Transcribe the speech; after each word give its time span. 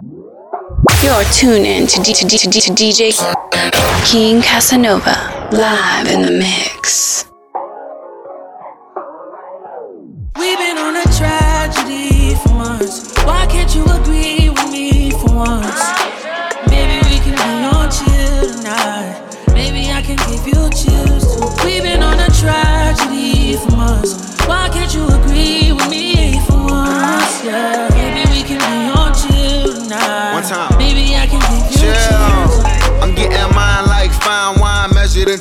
You're 0.00 1.24
tuned 1.32 1.66
in 1.66 1.86
to, 1.88 2.02
D- 2.02 2.12
to, 2.14 2.24
D- 2.24 2.38
to, 2.38 2.48
D- 2.48 2.60
to 2.60 2.70
DJ 2.72 3.12
King 4.04 4.40
Casanova 4.40 5.48
live 5.50 6.06
in 6.06 6.22
the 6.22 6.30
mix. 6.30 7.24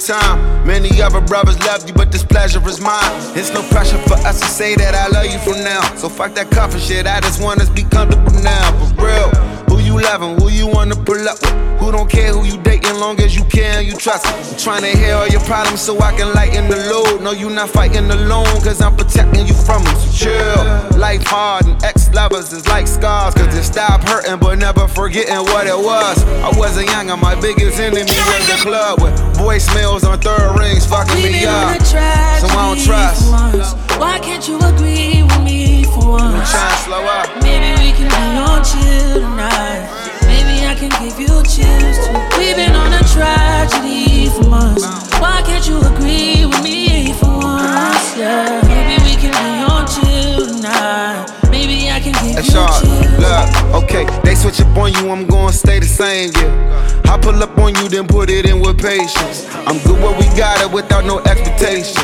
Time. 0.07 0.65
Many 0.65 1.01
other 1.01 1.19
brothers 1.19 1.59
love 1.59 1.85
you, 1.87 1.93
but 1.93 2.11
this 2.11 2.23
pleasure 2.23 2.65
is 2.67 2.79
mine. 2.79 3.11
It's 3.35 3.51
no 3.51 3.61
pressure 3.69 3.97
for 4.07 4.15
us 4.25 4.39
to 4.39 4.47
say 4.47 4.75
that 4.75 4.95
I 4.95 5.07
love 5.07 5.25
you 5.25 5.39
from 5.39 5.63
now. 5.63 5.81
So 5.95 6.07
fuck 6.07 6.33
that 6.35 6.49
comfort 6.49 6.81
shit. 6.81 7.05
I 7.05 7.19
just 7.19 7.43
want 7.43 7.59
us 7.59 7.67
to 7.67 7.73
be 7.73 7.83
comfortable 7.83 8.31
now. 8.41 8.71
For 8.95 9.05
real. 9.05 9.66
Who 9.87 9.93
you 9.93 10.01
loving? 10.03 10.37
Who 10.41 10.49
you 10.49 10.67
wanna 10.67 10.95
pull 10.95 11.29
up 11.29 11.39
with? 11.41 11.79
Who 11.79 11.91
don't 11.91 12.09
care 12.09 12.33
who 12.33 12.43
you 12.43 12.57
dating, 12.61 12.99
long 12.99 13.19
as 13.21 13.35
you 13.35 13.45
care 13.45 13.79
and 13.79 13.87
you 13.87 13.95
trust. 13.95 14.25
I'm 14.27 14.57
trying 14.57 14.81
to 14.81 14.97
hear 14.97 15.15
all 15.15 15.27
your 15.27 15.39
problems 15.41 15.79
so 15.81 15.97
I 16.01 16.11
can 16.11 16.33
lighten 16.33 16.67
the 16.69 16.75
load. 16.91 17.21
No, 17.21 17.31
you 17.31 17.49
not 17.49 17.69
fighting 17.69 18.09
alone, 18.11 18.45
cause 18.65 18.81
I'm 18.81 18.95
protecting 18.97 19.47
you 19.47 19.53
from 19.53 19.83
them. 19.85 19.95
So 19.95 20.11
chill. 20.11 20.99
Life 20.99 21.23
hard 21.23 21.67
and 21.67 21.81
ex 21.85 22.11
lovers 22.13 22.51
is 22.51 22.67
like 22.67 22.87
scars, 22.87 23.33
cause 23.35 23.55
it 23.55 23.63
stop 23.63 24.03
hurting, 24.03 24.39
but 24.39 24.55
never 24.57 24.87
forgetting 24.89 25.35
what 25.53 25.67
it 25.67 25.77
was. 25.77 26.21
I 26.43 26.51
wasn't 26.59 26.89
young, 26.89 27.09
and 27.11 27.21
my 27.21 27.39
biggest 27.39 27.79
enemy 27.79 28.01
was 28.01 28.47
the 28.49 28.57
club 28.61 29.01
with 29.01 29.13
voicemails 29.37 30.03
on 30.03 30.19
third 30.19 30.59
rings 30.59 30.85
fucking 30.85 31.15
me 31.23 31.45
up. 31.45 31.79
So 31.85 31.95
I 31.95 32.75
don't 32.75 32.83
trust. 32.83 33.31
once. 33.31 33.73
Why 33.97 34.19
can't 34.19 34.45
you 34.47 34.57
agree 34.59 35.23
with 35.23 35.43
me 35.43 35.85
for 35.85 36.19
I'm 36.19 36.33
once? 36.33 36.51
trying 36.51 36.71
to 36.75 36.83
slow 36.83 37.03
up. 37.05 37.29
Maybe 37.43 37.69
we 37.79 37.91
can 37.95 38.09
be 38.09 38.37
on 38.37 38.63
chill 38.65 39.21
tonight. 39.21 39.76
Maybe 40.25 40.65
I 40.65 40.75
can 40.75 40.89
give 41.01 41.19
you 41.19 41.27
chills 41.43 41.97
too. 42.05 42.13
We've 42.37 42.55
been 42.55 42.75
on 42.75 42.93
a 42.93 43.03
tragedy 43.13 44.29
for 44.29 44.49
months. 44.49 44.85
Why 45.19 45.41
can't 45.45 45.67
you 45.67 45.79
agree 45.81 46.45
with 46.45 46.63
me 46.63 47.13
for 47.13 47.29
once? 47.39 48.17
Yeah. 48.17 48.61
Maybe 48.67 48.95
we 49.03 49.15
can 49.21 49.31
be 49.31 49.71
on 49.71 49.85
chill 49.87 50.47
tonight. 50.47 51.25
Maybe 51.49 51.89
I 51.89 51.99
can 51.99 52.13
give 52.23 52.35
That's 52.35 52.53
you 52.53 52.59
all. 52.59 52.81
chills. 52.81 53.17
Look, 53.17 53.83
okay, 53.83 54.05
they 54.23 54.35
switch 54.35 54.61
up 54.61 54.77
on 54.77 54.93
you, 54.93 55.09
I'm 55.09 55.25
gonna 55.25 55.51
stay 55.53 55.79
the 55.79 55.85
same, 55.87 56.31
yeah. 56.35 57.11
I 57.11 57.17
pull 57.17 57.41
up 57.41 57.57
on 57.57 57.73
you, 57.75 57.87
then 57.89 58.05
put 58.07 58.29
it 58.29 58.45
in 58.45 58.59
with 58.59 58.79
patience. 58.81 59.47
I'm 59.65 59.79
good 59.79 59.99
where 60.01 60.15
we 60.17 60.25
got 60.37 60.61
it 60.61 60.71
without 60.71 61.05
no 61.05 61.19
expectations. 61.19 61.97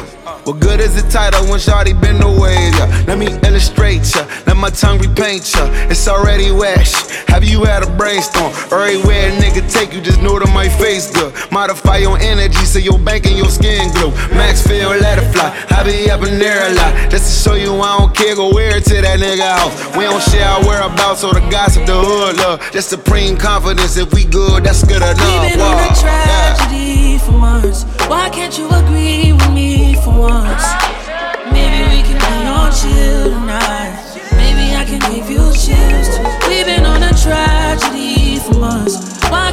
What 0.45 0.59
good 0.59 0.79
is 0.79 0.95
the 1.01 1.07
title 1.09 1.45
when 1.49 1.59
Shawty 1.59 1.93
been 2.01 2.21
away, 2.21 2.55
yeah? 2.75 3.03
Let 3.07 3.17
me 3.17 3.27
illustrate 3.47 4.03
ya, 4.15 4.25
let 4.53 4.61
my 4.61 4.69
tongue 4.69 4.99
repaint 4.99 5.53
ya. 5.55 5.65
It's 5.89 6.07
already 6.07 6.51
wet. 6.51 6.85
Have 7.27 7.43
you 7.43 7.63
had 7.63 7.81
a 7.81 7.89
brainstorm? 7.97 8.53
Everywhere 8.69 9.29
a 9.29 9.41
nigga 9.41 9.65
take 9.71 9.93
you, 9.93 10.01
just 10.01 10.21
know 10.21 10.37
that 10.37 10.51
my 10.53 10.69
face 10.69 11.09
good. 11.09 11.33
Modify 11.51 11.97
your 11.97 12.17
energy 12.19 12.63
so 12.65 12.77
your 12.77 12.99
bank 12.99 13.25
and 13.25 13.37
your 13.37 13.49
skin 13.49 13.91
glow. 13.93 14.11
Max 14.37 14.65
feel, 14.65 14.89
let 14.89 15.17
it 15.17 15.27
fly. 15.33 15.49
I 15.69 15.83
be 15.83 16.09
up 16.11 16.21
in 16.21 16.37
there 16.37 16.69
a 16.69 16.73
lot. 16.75 17.09
Just 17.09 17.25
to 17.25 17.49
show 17.49 17.55
you 17.55 17.73
I 17.81 17.97
don't 17.97 18.15
care, 18.15 18.35
go 18.35 18.53
wear 18.53 18.77
it 18.77 18.85
to 18.85 19.01
that 19.01 19.19
nigga 19.19 19.57
house. 19.57 19.73
We 19.97 20.03
don't 20.03 20.21
share 20.21 20.47
our 20.47 20.61
whereabouts 20.61 21.23
or 21.23 21.33
the 21.33 21.41
gossip, 21.49 21.85
the 21.85 21.97
hood 21.97 22.37
love. 22.37 22.61
Just 22.71 22.89
supreme 22.89 23.37
confidence. 23.37 23.97
If 23.97 24.13
we 24.13 24.23
good, 24.25 24.65
that's 24.65 24.83
good 24.83 25.01
enough. 25.01 25.17
We've 25.17 25.57
been 25.57 25.61
on 25.61 25.81
a 25.81 25.89
tragedy 25.97 27.17
for 27.17 27.31
months. 27.31 27.85
Why 28.05 28.29
can't 28.29 28.55
you 28.57 28.69
agree 28.69 29.33
with 29.33 29.51
me 29.51 29.95
for 30.03 30.13
once? 30.13 30.65
Maybe 31.49 31.81
we 31.89 32.05
can 32.05 32.21
be 32.21 32.47
on 32.47 32.69
chill 32.71 33.33
tonight. 33.33 34.02
Can 34.93 35.11
give 35.11 35.27
you 35.27 35.51
too. 36.15 36.23
We've 36.47 36.67
been 36.67 36.85
on 36.85 37.01
a 37.01 37.11
tragedy 37.13 38.37
for 38.37 38.53
months. 38.59 38.95
Why 39.27 39.51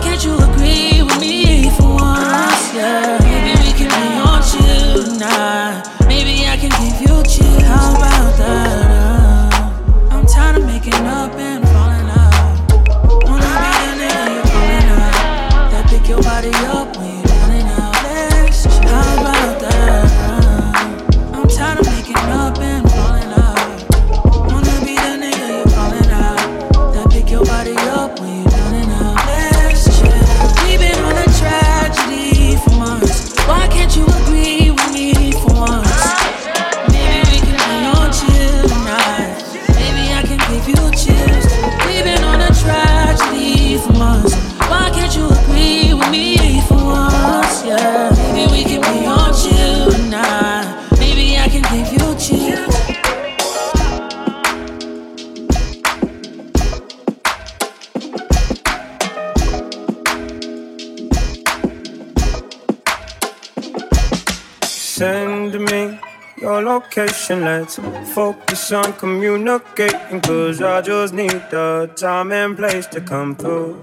location, 67.31 67.45
let's 67.45 67.77
focus 68.15 68.73
on 68.73 68.93
communicating. 68.95 70.21
Cause 70.21 70.61
I 70.61 70.81
just 70.83 71.15
need 71.15 71.43
the 71.51 71.91
time 71.97 72.33
and 72.33 72.57
place 72.57 72.87
to 72.89 73.01
come 73.01 73.37
through. 73.37 73.79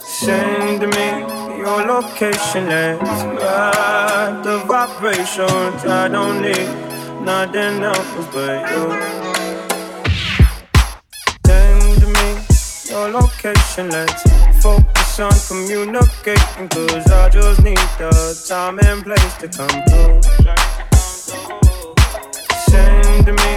Send 0.00 0.80
me 0.80 1.08
your 1.58 1.86
location, 1.86 2.68
let's 2.68 3.24
ride 3.42 4.42
the 4.44 4.58
vibrations. 4.66 5.84
I 5.84 6.08
don't 6.08 6.42
need 6.42 6.68
nothing 7.24 7.82
else 7.82 8.26
but 8.32 8.70
you. 8.70 8.84
Send 11.46 12.02
me 12.16 12.28
your 12.90 13.08
location, 13.10 13.90
let's 13.90 14.22
focus 14.62 15.20
on 15.20 15.32
communicating. 15.48 16.68
Cause 16.68 17.10
I 17.10 17.28
just 17.28 17.62
need 17.62 17.88
the 17.98 18.44
time 18.48 18.78
and 18.80 19.02
place 19.02 19.34
to 19.38 19.48
come 19.48 19.82
through. 19.88 20.91
Send 22.68 23.26
me 23.26 23.52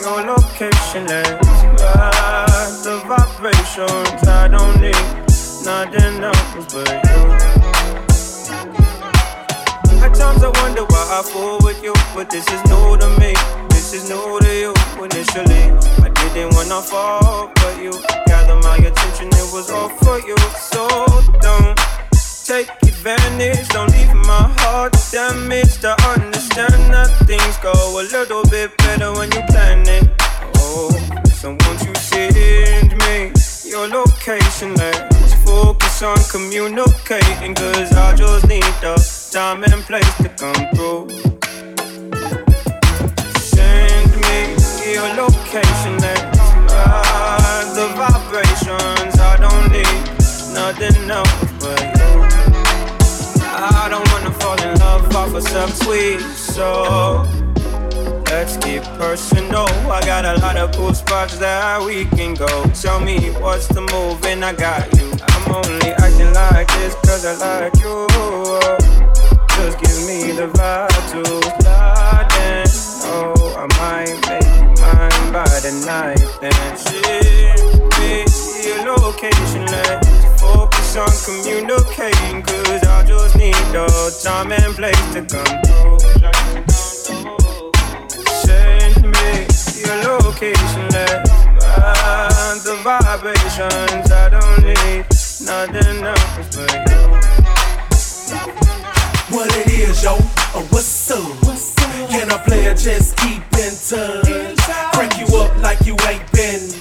your 0.00 0.20
location, 0.22 1.06
let's 1.06 1.30
ride 1.82 2.74
the 2.84 3.02
vibrations. 3.06 4.28
I 4.28 4.48
don't 4.48 4.80
need 4.80 5.06
nothing 5.64 6.22
else 6.22 6.72
but 6.72 6.88
you. 7.08 7.22
At 10.04 10.14
times 10.14 10.42
I 10.42 10.50
wonder 10.62 10.84
why 10.84 11.04
I 11.18 11.22
fool 11.22 11.58
with 11.62 11.82
you, 11.82 11.94
but 12.14 12.30
this 12.30 12.46
is 12.48 12.62
new 12.70 12.96
to 12.98 13.08
me. 13.20 13.34
This 13.70 13.92
is 13.92 14.08
new 14.08 14.38
to 14.40 14.52
you 14.54 14.72
initially. 15.02 15.72
I 16.02 16.08
didn't 16.10 16.54
wanna 16.54 16.80
fall, 16.82 17.50
but 17.56 17.76
you 17.82 17.92
gather 18.26 18.56
my 18.56 18.76
attention, 18.76 19.28
it 19.28 19.52
was 19.52 19.70
all 19.70 19.88
for 19.88 20.20
you. 20.20 20.36
So 20.56 20.86
don't 21.40 21.78
take 22.44 22.85
don't 23.06 23.92
leave 23.92 24.14
my 24.14 24.52
heart 24.58 24.92
damaged. 25.12 25.84
I 25.84 25.94
understand 26.14 26.92
that 26.92 27.10
things 27.24 27.56
go 27.58 27.72
a 27.72 28.02
little 28.02 28.42
bit 28.50 28.76
better 28.78 29.12
when 29.12 29.30
you 29.30 29.42
plan 29.46 29.86
it. 29.86 30.10
Oh, 30.56 30.90
so 31.32 31.50
won't 31.50 31.82
you 31.86 31.94
send 31.94 32.96
me 33.06 33.32
your 33.64 33.86
location? 33.86 34.74
Let's 34.74 35.34
focus 35.44 36.02
on 36.02 36.18
communicating, 36.30 37.54
cause 37.54 37.92
I 37.92 38.16
just 38.16 38.48
need 38.48 38.64
the 38.82 38.96
time 39.30 39.62
and 39.62 39.82
place 39.84 40.16
to 40.18 40.28
come 40.30 40.66
through. 40.74 41.08
Send 43.38 44.10
me 44.22 44.56
your 44.92 45.08
location, 45.14 45.98
let's 45.98 46.25
of 55.36 55.42
some 55.48 55.70
tweet, 55.84 56.20
so 56.20 57.22
let's 58.30 58.56
get 58.56 58.82
personal. 58.98 59.68
I 59.90 60.00
got 60.06 60.24
a 60.24 60.40
lot 60.40 60.56
of 60.56 60.72
cool 60.72 60.94
spots 60.94 61.36
that 61.38 61.84
we 61.84 62.06
can 62.16 62.34
go. 62.34 62.46
Tell 62.70 63.00
me 63.00 63.30
what's 63.40 63.66
the 63.68 63.82
move, 63.82 64.24
and 64.24 64.42
I 64.42 64.54
got 64.54 64.86
you. 64.96 65.12
I'm 65.28 65.56
only 65.56 65.90
acting 65.90 66.32
like 66.32 66.68
this 66.78 66.94
cause 67.04 67.26
I 67.26 67.34
like 67.36 67.74
you. 67.76 68.06
Just 69.56 69.78
give 69.78 69.98
me 70.08 70.32
the 70.32 70.48
vibe 70.56 71.04
to 71.12 71.22
start 71.60 72.30
then. 72.30 72.66
Oh, 73.12 73.56
I 73.58 73.66
might 73.76 74.16
make 74.28 74.50
you 74.56 74.68
mine 74.80 75.32
by 75.32 75.60
the 75.60 75.72
night 75.84 76.24
then. 76.40 76.76
Shit, 76.80 77.60
me 78.00 78.24
your 78.66 78.96
location, 78.98 79.66
let's 79.66 80.40
focus 80.40 80.96
on 80.96 81.12
communicating. 81.26 82.55
The 83.76 83.84
time 84.24 84.52
and 84.52 84.74
place 84.74 84.96
to 85.12 85.20
come 85.20 85.44
through 88.96 89.12
your 89.84 90.18
location, 90.22 90.88
let's 90.96 91.30
find 91.60 92.58
the 92.64 92.74
vibrations. 92.82 94.10
I 94.10 94.32
don't 94.32 94.64
need 94.64 95.04
nothing 95.44 96.06
else 96.08 96.56
but 96.56 96.72
you. 96.88 97.00
What 99.36 99.52
it 99.58 99.68
is, 99.68 100.02
yo, 100.02 100.14
or 100.56 100.64
what's 100.72 101.10
up? 101.10 101.20
Can 102.08 102.32
I 102.32 102.38
play 102.46 102.66
a 102.68 102.74
just 102.74 103.14
keep 103.18 103.42
in 103.60 103.76
touch? 103.76 104.56
Crank 104.94 105.18
you 105.20 105.26
up 105.36 105.54
like 105.60 105.84
you 105.84 105.96
ain't 106.08 106.24
been. 106.32 106.72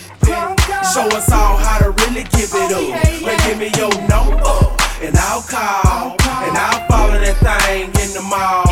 Show 0.94 1.08
us 1.12 1.30
all 1.30 1.58
how 1.58 1.80
to 1.80 1.92
really 1.92 2.24
give 2.32 2.54
it 2.56 2.72
up. 2.72 2.88
Well, 3.22 3.38
give 3.46 3.58
me 3.60 3.70
your 3.76 3.92
number, 4.08 4.72
and 5.04 5.18
I'll 5.18 5.42
call, 5.42 5.85
I'll 7.36 7.44
follow 7.44 7.58
that 7.58 7.62
thing 7.66 7.90
in 8.04 8.14
the 8.14 8.22
mall. 8.22 8.64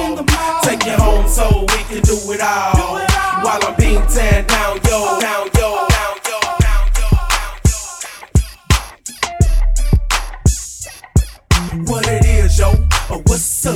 Take 0.63 0.85
you 0.85 0.93
home 0.93 1.27
so 1.27 1.61
we 1.61 1.83
can 1.89 2.01
do 2.03 2.15
it 2.31 2.41
all 2.41 2.99
while 3.43 3.59
I'm 3.63 3.75
being 3.75 4.01
teared 4.03 4.47
down, 4.47 4.79
yo, 4.85 5.19
down, 5.19 5.49
yo, 5.55 5.87
down, 5.89 6.87
yo. 6.95 7.07
What 11.91 12.07
it 12.07 12.25
is, 12.25 12.57
yo, 12.57 12.69
or 13.09 13.21
what's 13.27 13.65
up? 13.65 13.75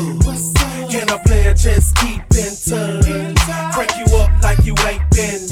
Can 0.89 1.09
I 1.09 1.17
play 1.25 1.47
a 1.47 1.53
chess, 1.53 1.91
keep 1.93 2.21
in 2.37 2.55
touch? 2.55 3.05
Crank 3.73 3.91
you 3.97 4.05
up 4.17 4.31
like 4.41 4.65
you 4.65 4.75
ain't 4.87 5.03
been. 5.11 5.47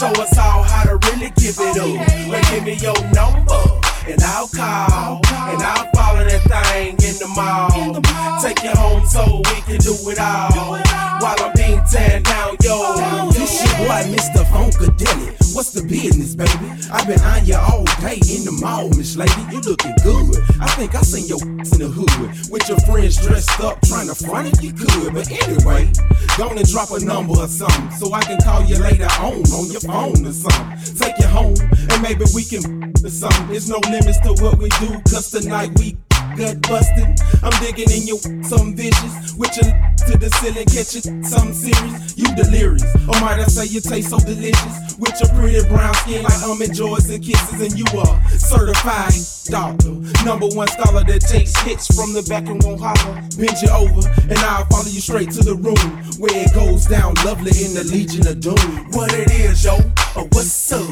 Show 0.00 0.12
us 0.20 0.38
all 0.38 0.62
how 0.62 0.84
to 0.84 0.96
really 1.08 1.30
give 1.36 1.58
it 1.58 1.76
up. 1.76 2.08
Well, 2.28 2.42
give 2.50 2.64
me 2.64 2.74
your 2.76 2.98
number, 3.12 3.80
and 4.08 4.22
I'll 4.22 4.48
call, 4.48 5.20
and 5.50 5.62
I'll 5.62 5.91
follow 6.22 6.38
that 6.38 6.72
thing 6.72 6.92
in 6.92 7.16
the 7.18 7.28
mall. 7.34 8.00
Take 8.40 8.62
you 8.62 8.70
home 8.70 9.06
so 9.06 9.42
we 9.50 9.60
can 9.62 9.78
do 9.78 9.94
it 10.10 10.18
all 10.18 10.78
while 11.20 11.36
I'm 11.38 11.52
being 11.54 11.80
teared 11.80 12.24
down, 12.24 12.56
yo. 12.62 13.30
This 13.30 13.60
shit, 13.60 13.76
boy, 13.78 14.02
Mr. 14.10 14.44
Funkadelic. 14.50 15.54
What's 15.54 15.72
the 15.72 15.82
business, 15.82 16.34
baby? 16.34 16.72
I've 16.90 17.06
been 17.06 17.20
on 17.20 17.44
you 17.44 17.56
all 17.56 17.84
day 18.00 18.18
in 18.32 18.44
the 18.44 18.58
mall, 18.60 18.88
Miss 18.96 19.16
Lady. 19.16 19.42
You 19.52 19.60
looking 19.60 19.94
good. 20.02 20.42
I 20.60 20.66
think 20.74 20.94
I 20.94 21.02
seen 21.02 21.28
your 21.28 21.40
in 21.42 21.78
the 21.78 21.90
hood 21.92 22.50
with 22.50 22.68
your 22.68 22.78
friends 22.80 23.20
dressed 23.20 23.60
up, 23.60 23.80
trying 23.82 24.08
to 24.08 24.14
front 24.14 24.48
if 24.48 24.62
you 24.62 24.72
could. 24.72 25.14
But 25.14 25.30
anyway, 25.30 25.92
go 26.36 26.50
and 26.50 26.66
drop 26.66 26.90
a 26.90 27.00
number 27.04 27.38
or 27.38 27.48
something 27.48 27.90
so 27.92 28.12
I 28.12 28.22
can 28.22 28.40
call 28.40 28.64
you 28.64 28.78
later 28.78 29.10
on 29.20 29.44
on 29.52 29.70
your 29.70 29.84
phone 29.84 30.26
or 30.26 30.32
something. 30.32 30.96
Take 30.96 31.18
you 31.18 31.28
home 31.28 31.56
and 31.62 32.02
maybe 32.02 32.24
we 32.34 32.44
can 32.44 32.90
or 33.04 33.12
something. 33.12 33.48
There's 33.48 33.68
no 33.68 33.78
limits 33.90 34.18
to 34.20 34.32
what 34.42 34.58
we 34.58 34.68
do, 34.80 34.98
cause 35.06 35.30
tonight 35.30 35.70
we 35.78 35.96
gut 36.36 36.60
busting. 36.62 37.16
I'm 37.42 37.52
digging 37.60 37.90
in 37.90 38.06
your 38.06 38.18
some 38.44 38.74
vicious. 38.74 39.34
With 39.34 39.56
your 39.56 39.70
to 40.06 40.18
the 40.18 40.30
ceiling, 40.40 40.66
catching 40.66 41.24
some 41.24 41.52
serious. 41.52 42.16
You 42.16 42.28
delirious. 42.34 42.84
Oh, 43.08 43.18
might 43.20 43.40
I 43.40 43.44
say 43.44 43.66
you 43.66 43.80
taste 43.80 44.10
so 44.10 44.18
delicious? 44.18 44.96
With 44.98 45.18
your 45.20 45.30
pretty 45.34 45.66
brown 45.68 45.94
skin 45.94 46.22
like 46.22 46.42
um 46.42 46.52
almond 46.52 46.74
joys 46.74 47.08
and 47.10 47.22
kisses. 47.22 47.60
And 47.60 47.78
you 47.78 47.86
are 47.98 48.30
certified 48.30 49.14
doctor. 49.50 49.92
Number 50.24 50.46
one 50.54 50.68
scholar 50.68 51.04
that 51.04 51.20
takes 51.20 51.56
hits 51.62 51.86
from 51.94 52.12
the 52.12 52.22
back 52.28 52.46
and 52.46 52.62
won't 52.62 52.80
holler. 52.80 53.14
Bend 53.36 53.56
you 53.62 53.70
over 53.70 54.06
and 54.28 54.38
I'll 54.46 54.66
follow 54.66 54.88
you 54.88 55.00
straight 55.00 55.30
to 55.32 55.42
the 55.42 55.54
room 55.54 55.88
where 56.18 56.32
it 56.32 56.52
goes 56.54 56.86
down 56.86 57.14
lovely 57.24 57.52
in 57.64 57.74
the 57.74 57.84
Legion 57.84 58.26
of 58.26 58.40
Doom. 58.40 58.92
What 58.92 59.12
it 59.14 59.30
is, 59.32 59.64
yo, 59.64 59.76
or 60.16 60.24
what's 60.32 60.72
up? 60.72 60.86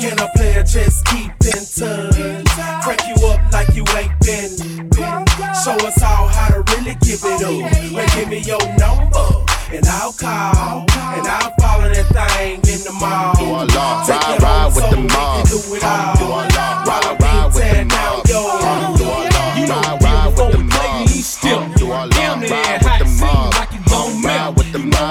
Can 0.00 0.18
I 0.18 0.28
play 0.36 0.54
a 0.54 0.64
chess? 0.64 1.02
Keep 1.06 1.32
in 1.44 1.62
touch. 1.76 2.84
Crank 2.84 3.00
you 3.08 3.26
up 3.28 3.52
like 3.52 3.74
you 3.74 3.84
ain't 3.96 4.18
been 4.20 4.80
Show 5.64 5.76
us 5.86 6.02
all 6.02 6.28
how 6.28 6.48
to 6.48 6.62
really 6.72 6.96
give 7.02 7.20
it 7.22 7.42
up. 7.42 7.92
Well, 7.92 8.08
give 8.14 8.28
me 8.28 8.38
your 8.40 8.60
number, 8.78 9.44
and 9.72 9.86
I'll 9.86 10.12
call, 10.12 10.86
and 10.88 11.26
I'll 11.26 11.52
follow 11.60 11.88
that 11.88 12.08
thing 12.08 12.56
in 12.64 12.80
the 12.84 12.92
mall. 13.00 13.34
Do 13.36 13.44
Take 14.06 14.20
ride, 14.20 14.42
ride 14.42 14.72
with 14.74 14.90
the 14.90 14.96
mob. 14.96 15.48
Do 15.48 15.58
it 15.74 15.84
all. 15.84 16.16
While 16.86 17.04
I'm 17.04 17.16
being 17.18 17.50
teared 17.52 17.88
down, 17.90 18.22
yo. 18.28 18.40
You 19.58 19.66
know, 19.66 19.98
ride 20.00 20.32
with 20.36 20.52
the 20.52 20.64
mob. 20.64 21.08
Still, 21.08 22.08
damn 22.08 22.40
near 22.40 22.78
hot, 22.80 22.99
seem 22.99 22.99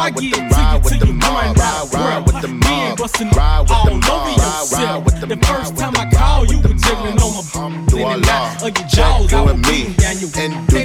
with 0.08 0.24
You 0.24 0.32
I 0.32 0.32
with 0.32 0.32
the 0.32 0.42
mob, 0.42 0.74
you 0.74 0.80
with 0.84 1.00
the 1.00 1.08
you 1.08 1.14
mob, 1.14 1.34
ride, 1.34 1.60
out, 1.60 1.94
ride 1.94 2.26
with 2.26 2.42
the 2.42 2.48
mob, 2.48 3.00
ride 3.00 3.00
with 3.00 3.14
the 3.14 3.96
mob, 4.08 4.72
ride, 4.72 5.06
with 5.06 5.20
the 5.20 5.28
The 5.28 5.38
first 5.46 5.78
time 5.78 5.94
I 5.98 6.10
call 6.10 6.42
mob, 6.42 6.52
you, 6.52 6.58
with 6.60 6.68
the 6.68 6.74
jiggling 6.80 7.20
on 7.20 7.34
my 7.36 7.60
Um, 7.60 7.86
then 7.86 7.98
do 7.98 8.04
Allah, 8.04 8.22
knot 8.22 8.62
your 8.80 8.88
jaws, 8.88 9.32
you 9.32 9.38
I 9.38 9.42
was 9.42 9.58
me, 9.68 9.96
and 10.06 10.22
do 10.22 10.28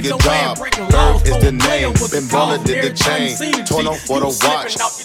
your 0.03 0.17
no 0.19 0.27
way 0.27 0.39
I'm 0.43 0.55
job. 0.55 0.57
Ferg 0.91 1.27
is 1.31 1.37
the 1.43 1.51
name, 1.51 1.91
with 1.93 2.11
Baller 2.27 2.57
call. 2.57 2.63
did 2.65 2.83
the 2.83 2.91
chain, 2.91 3.65
torn 3.65 3.87
off 3.87 3.99
for 4.01 4.19
the 4.19 4.27
watch, 4.27 4.75
slipping 4.75 4.81
off 4.81 4.99
your- 4.99 5.04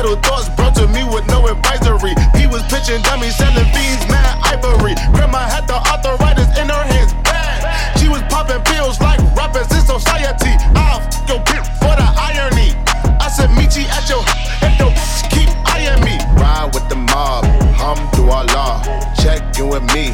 suicidal 0.01 0.21
thoughts 0.21 0.49
brought 0.55 0.75
to 0.75 0.87
me 0.87 1.03
with 1.03 1.25
no 1.27 1.47
advisory, 1.47 2.13
he 2.35 2.47
was 2.47 2.61
pitching 2.63 3.01
dummies, 3.03 3.35
selling 3.35 3.65
fiends, 3.73 4.05
mad 4.09 4.37
ivory, 4.43 4.95
grandma 5.13 5.39
had 5.39 5.67
the 5.67 5.75
arthritis 5.75 6.47
in 6.57 6.69
her 6.69 6.83
hands, 6.83 7.13
bad, 7.23 7.97
she 7.99 8.07
was 8.07 8.21
popping 8.23 8.61
pills 8.63 8.99
like 8.99 9.19
rappers 9.35 9.69
in 9.71 9.81
society, 9.81 10.53
I'll 10.75 11.01
f- 11.01 11.29
your 11.29 11.39
bitch 11.45 11.65
for 11.79 11.93
the 11.93 12.07
irony, 12.17 12.73
I 13.19 13.29
said 13.29 13.49
meet 13.51 13.75
you 13.77 13.85
at 13.89 14.09
your 14.09 14.23
if 14.61 14.73
your 14.79 14.91
keep 15.29 15.49
eyeing 15.69 16.01
me, 16.03 16.17
ride 16.37 16.71
with 16.73 16.87
the 16.89 16.95
mob, 16.95 17.45
Alhamdulillah, 17.45 19.13
check 19.21 19.41
in 19.59 19.69
with 19.69 19.83
me 19.93 20.13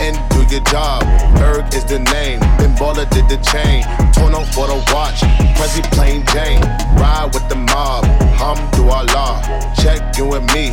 and 0.00 0.14
do 0.30 0.42
your 0.54 0.62
job. 0.70 1.02
Ferg 1.38 1.74
is 1.74 1.84
the 1.84 1.98
name, 1.98 2.40
Baller 2.78 3.10
did 3.10 3.28
the 3.28 3.36
chain, 3.42 3.82
torn 4.14 4.34
off 4.34 4.54
for 4.54 4.68
the 4.68 4.78
watch, 4.94 5.20
Prezi 5.58 5.82
plain 5.90 6.24
Jane, 6.26 6.60
ride 6.94 7.28
with 7.34 7.48
the 7.48 7.56
mob, 7.56 8.04
Hum 8.38 8.56
do 8.70 8.88
Alhamdulillah, 8.88 9.74
check 9.82 10.16
in 10.18 10.28
with 10.28 10.46
me. 10.54 10.70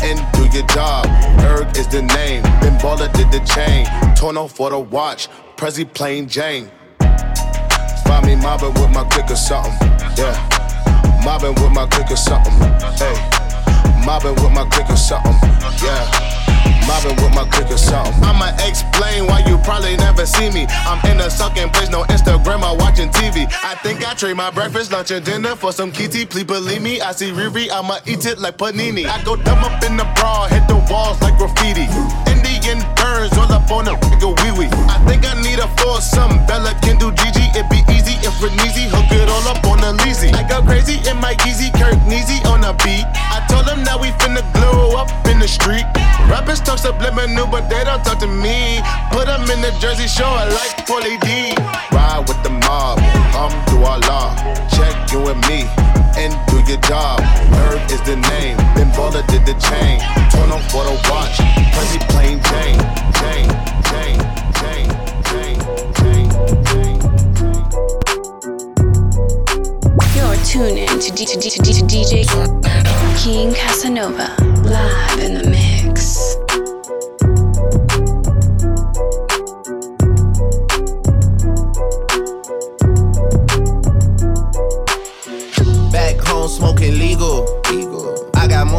And 0.00 0.20
do 0.34 0.46
your 0.56 0.64
job. 0.68 1.06
Ferg 1.40 1.76
is 1.76 1.88
the 1.88 2.02
name, 2.02 2.42
Ben 2.62 2.78
Baller 2.78 3.12
did 3.12 3.32
the 3.32 3.40
chain, 3.40 3.86
torn 4.14 4.36
off 4.36 4.52
for 4.52 4.70
the 4.70 4.78
watch, 4.78 5.28
Prezi 5.56 5.84
plain 5.92 6.28
Jane. 6.28 6.70
Find 8.06 8.24
me 8.24 8.36
mobbing 8.36 8.74
with 8.74 8.90
my 8.90 9.02
click 9.10 9.28
or 9.28 9.36
something, 9.36 9.72
yeah. 10.16 10.38
Mobbing 11.24 11.54
with 11.60 11.72
my 11.72 11.86
click 11.86 12.10
or 12.12 12.16
something, 12.16 12.52
hey. 13.02 13.18
Mobbing 14.06 14.36
with 14.36 14.52
my 14.52 14.64
click 14.70 14.88
or 14.88 14.96
something, 14.96 15.34
yeah. 15.82 16.37
Mobbing 16.88 17.22
with 17.22 17.34
my. 17.34 17.48
I'ma 18.22 18.52
explain 18.66 19.26
why 19.26 19.42
you 19.46 19.58
probably 19.58 19.96
never 19.96 20.26
see 20.26 20.50
me. 20.50 20.66
I'm 20.68 21.04
in 21.10 21.20
a 21.20 21.30
sunken 21.30 21.70
place, 21.70 21.88
no 21.88 22.02
Instagram 22.04 22.62
or 22.62 22.76
watching 22.78 23.08
TV. 23.10 23.46
I 23.62 23.74
think 23.82 24.06
I 24.06 24.14
trade 24.14 24.36
my 24.36 24.50
breakfast, 24.50 24.92
lunch, 24.92 25.10
and 25.10 25.24
dinner 25.24 25.54
for 25.54 25.72
some 25.72 25.92
kitty. 25.92 26.26
Please 26.26 26.44
believe 26.44 26.82
me, 26.82 27.00
I 27.00 27.12
see 27.12 27.30
Riri, 27.30 27.70
I'ma 27.70 27.98
eat 28.06 28.26
it 28.26 28.38
like 28.38 28.58
panini. 28.58 29.06
I 29.06 29.22
go 29.24 29.36
dumb 29.36 29.64
up 29.64 29.82
in 29.84 29.96
the 29.96 30.04
bra, 30.16 30.48
hit 30.48 30.66
the 30.68 30.76
walls 30.90 31.20
like 31.20 31.36
graffiti. 31.38 31.86
Indian 32.68 32.84
burns 32.96 33.32
all 33.38 33.50
up 33.50 33.70
on 33.70 33.88
a 33.88 33.96
nigga 33.96 34.28
wee 34.44 34.52
wee. 34.52 34.68
I 34.92 35.00
think 35.08 35.24
I 35.24 35.32
need 35.40 35.58
a 35.58 35.68
foursome. 35.80 36.44
Bella 36.44 36.76
can 36.84 36.98
do 36.98 37.08
Gigi, 37.12 37.48
it 37.56 37.64
be 37.72 37.80
easy 37.96 38.20
if 38.20 38.36
Reneezy 38.44 38.92
hook 38.92 39.08
it 39.08 39.28
all 39.28 39.48
up 39.48 39.64
on 39.64 39.80
the 39.80 39.96
leasy. 40.04 40.28
I 40.34 40.44
go 40.44 40.60
crazy 40.60 41.00
in 41.08 41.16
my 41.16 41.32
Yeezy, 41.48 41.72
Kirk 41.72 41.96
Neezy 42.04 42.44
on 42.44 42.60
the 42.60 42.76
beat. 42.84 43.08
I 43.32 43.40
told 43.48 43.64
him 43.64 43.82
now 43.84 43.96
we 43.96 44.08
finna 44.20 44.44
glow 44.52 45.00
up 45.00 45.08
in 45.26 45.38
the 45.38 45.48
street. 45.48 45.86
Rappers 46.28 46.60
talk 46.60 46.78
subliminal, 46.78 47.46
but 47.46 47.70
they 47.70 47.84
don't 47.84 48.04
talk 48.04 48.18
to 48.20 48.26
me. 48.28 48.80
Put 49.12 49.32
them 49.32 49.48
in 49.48 49.64
the 49.64 49.72
Jersey 49.80 50.06
Shore 50.06 50.28
like 50.52 50.84
Pauly 50.84 51.16
D. 51.24 51.56
Ride 51.88 52.28
with 52.28 52.42
the 52.44 52.52
mob, 52.52 53.00
um, 53.32 53.52
do 53.72 53.80
Allah. 53.80 54.36
Check 54.76 54.92
you 55.08 55.24
and 55.32 55.40
me, 55.48 55.64
and 56.18 56.34
do 56.50 56.56
your 56.70 56.80
job. 56.82 57.20
Ferg 57.54 57.80
is 57.92 58.02
the 58.02 58.16
name, 58.16 58.56
then 58.74 58.90
Baller 58.98 59.24
did 59.28 59.46
the 59.46 59.54
chain. 59.62 60.00
Turn 60.34 60.50
on 60.50 60.62
for 60.70 60.82
the 60.84 60.94
watch, 61.08 61.38
Prezi 61.74 61.98
plain 62.10 62.40
Jane, 62.50 62.80
Jane, 63.18 63.50
Jane, 63.88 64.20
Jane, 64.58 64.90
Jane, 65.28 65.60
Jane, 65.98 66.30
Jane. 66.68 67.00
You're 70.16 70.38
tuned 70.44 70.78
in 70.78 70.98
to, 70.98 71.10
D- 71.12 71.24
to, 71.24 71.38
D- 71.38 71.50
to, 71.50 71.60
D- 71.62 71.72
to 71.72 71.84
DJ 71.84 72.26
King 73.22 73.54
Casanova 73.54 74.34
live 74.64 75.18
in 75.20 75.34
the 75.34 75.47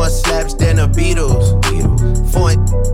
more 0.09 0.17
slaps 0.17 0.53
than 0.55 0.77
the 0.77 0.87
Beatles. 0.87 1.61
Beatles. 1.61 2.33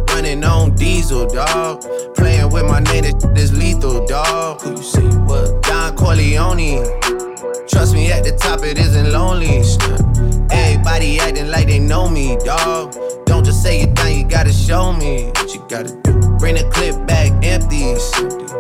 Running 0.10 0.44
on 0.44 0.76
diesel, 0.76 1.28
dog. 1.28 1.82
Playing 2.16 2.50
with 2.52 2.66
my 2.66 2.80
name, 2.80 3.04
this 3.34 3.52
is 3.52 3.58
lethal, 3.58 4.06
dog. 4.06 4.62
Who 4.62 4.72
you 4.72 5.10
you 5.12 5.20
was? 5.22 5.52
Don 5.62 5.96
Corleone. 5.96 6.84
Trust 7.68 7.94
me, 7.94 8.12
at 8.12 8.24
the 8.24 8.36
top 8.40 8.64
it 8.64 8.78
isn't 8.78 9.12
lonely. 9.12 9.64
Everybody 10.52 11.20
acting 11.20 11.50
like 11.50 11.68
they 11.68 11.80
know 11.80 12.10
me, 12.10 12.38
dog. 12.44 12.94
Don't 13.26 13.46
just 13.46 13.62
say 13.62 13.82
it 13.82 13.96
down, 13.96 14.14
you 14.14 14.26
gotta 14.26 14.54
show 14.54 14.94
me 14.94 15.32
what 15.36 15.54
you 15.54 15.66
gotta 15.70 15.92
do. 16.04 16.14
Bring 16.40 16.56
the 16.56 16.70
clip 16.72 17.06
back 17.08 17.32
empty. 17.44 18.45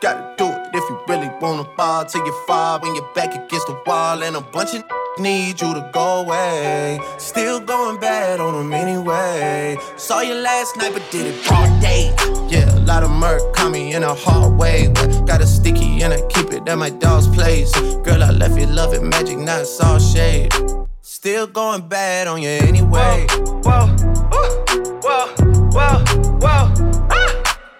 gotta 0.00 0.34
do 0.36 0.46
it 0.46 0.74
if 0.74 0.84
you 0.90 1.00
really 1.08 1.30
wanna 1.40 1.64
fall 1.76 2.04
till 2.04 2.24
you 2.24 2.32
fall 2.46 2.80
when 2.80 2.94
you're 2.94 3.12
back 3.14 3.34
against 3.34 3.66
the 3.66 3.80
wall 3.86 4.22
and 4.22 4.36
a 4.36 4.40
bunch 4.40 4.74
of 4.74 4.84
need 5.18 5.60
you 5.60 5.72
to 5.74 5.90
go 5.92 6.20
away. 6.20 7.00
Still 7.18 7.60
going 7.60 7.98
bad 7.98 8.40
on 8.40 8.54
them 8.54 8.72
anyway. 8.72 9.76
Saw 9.96 10.20
you 10.20 10.34
last 10.34 10.76
night, 10.76 10.92
but 10.92 11.02
did 11.10 11.26
it 11.26 11.46
broad 11.46 11.80
day. 11.80 12.14
Yeah, 12.48 12.74
a 12.76 12.80
lot 12.80 13.02
of 13.02 13.10
murk 13.10 13.54
caught 13.54 13.72
me 13.72 13.94
in 13.94 14.02
a 14.02 14.14
hard 14.14 14.58
way. 14.58 14.88
But 14.88 15.26
got 15.26 15.40
a 15.40 15.46
sticky 15.46 16.02
and 16.02 16.12
I 16.12 16.20
keep 16.28 16.52
it 16.52 16.68
at 16.68 16.78
my 16.78 16.90
dog's 16.90 17.28
place. 17.28 17.72
Girl, 18.04 18.22
I 18.22 18.30
left 18.30 18.58
you 18.58 18.66
love 18.66 18.92
it 18.94 19.02
magic, 19.02 19.38
not 19.38 19.64
all 19.82 19.98
shade. 19.98 20.52
Still 21.00 21.46
going 21.46 21.88
bad 21.88 22.26
on 22.26 22.42
you 22.42 22.50
anyway. 22.50 23.26
Whoa, 23.64 23.86
whoa, 24.30 24.56
whoa, 25.02 25.26
whoa, 25.72 26.04
whoa. 26.40 26.95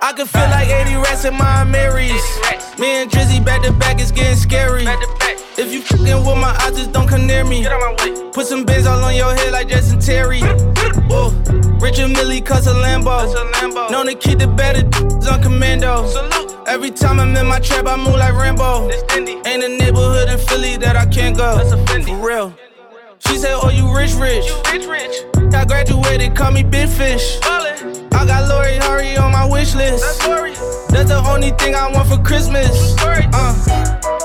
I 0.07 0.13
can 0.13 0.29
feel 0.29 0.49
like 0.51 0.69
80 0.69 0.95
rats 0.99 1.25
in 1.25 1.35
my 1.35 1.65
Marys. 1.65 2.23
Me 2.79 3.03
and 3.03 3.11
Drizzy 3.11 3.45
back 3.45 3.63
to 3.63 3.73
back, 3.73 4.01
it's 4.01 4.13
getting 4.13 4.37
scary. 4.37 4.85
If 5.59 5.73
you 5.73 5.83
fucking 5.83 6.25
with 6.25 6.39
my 6.39 6.57
eyes, 6.63 6.77
just 6.77 6.93
don't 6.93 7.09
come 7.09 7.27
near 7.27 7.45
me. 7.45 7.67
Put 8.33 8.47
some 8.47 8.65
bins 8.65 8.87
all 8.87 9.03
on 9.03 9.17
your 9.17 9.35
head 9.35 9.51
like 9.53 9.67
Jason 9.67 9.99
Terry. 9.99 10.43
Whoa. 11.11 11.31
Richard 11.81 12.11
Mille 12.11 12.41
cuss 12.41 12.69
a 12.69 12.75
Lambo. 12.75 13.91
Known 13.91 14.07
to 14.07 14.15
keep 14.15 14.39
the 14.39 14.47
better 14.47 14.87
on 15.29 15.43
commando. 15.43 16.07
Every 16.69 16.93
time 16.93 17.19
I'm 17.19 17.37
in 17.37 17.47
my 17.47 17.59
trap, 17.59 17.89
I 17.89 17.97
move 17.97 18.15
like 18.15 18.35
Rambo. 18.35 18.89
Ain't 19.11 19.65
a 19.65 19.69
neighborhood 19.69 20.29
in 20.29 20.39
Philly 20.39 20.77
that 20.77 20.95
I 20.95 21.07
can't 21.07 21.37
go. 21.37 21.59
For 21.69 22.25
real. 22.25 22.55
She 23.27 23.39
said, 23.39 23.59
Oh, 23.61 23.71
you 23.71 23.93
rich, 23.93 24.15
rich. 24.15 24.47
rich, 24.71 24.87
rich. 24.87 25.53
I 25.53 25.65
graduated, 25.65 26.37
call 26.37 26.53
me 26.53 26.63
Big 26.63 26.89
Fish. 26.91 27.41
I 28.13 28.27
got 28.27 28.49
Lori 28.49 28.77
Harvey 28.79 29.17
on 29.17 29.33
my 29.33 29.47
wish 29.47 29.75
list. 29.75 30.05
That's 30.91 31.11
the 31.11 31.23
only 31.27 31.51
thing 31.51 31.75
I 31.75 31.91
want 31.91 32.09
for 32.09 32.19
Christmas. 32.23 32.95
Uh, 33.01 33.55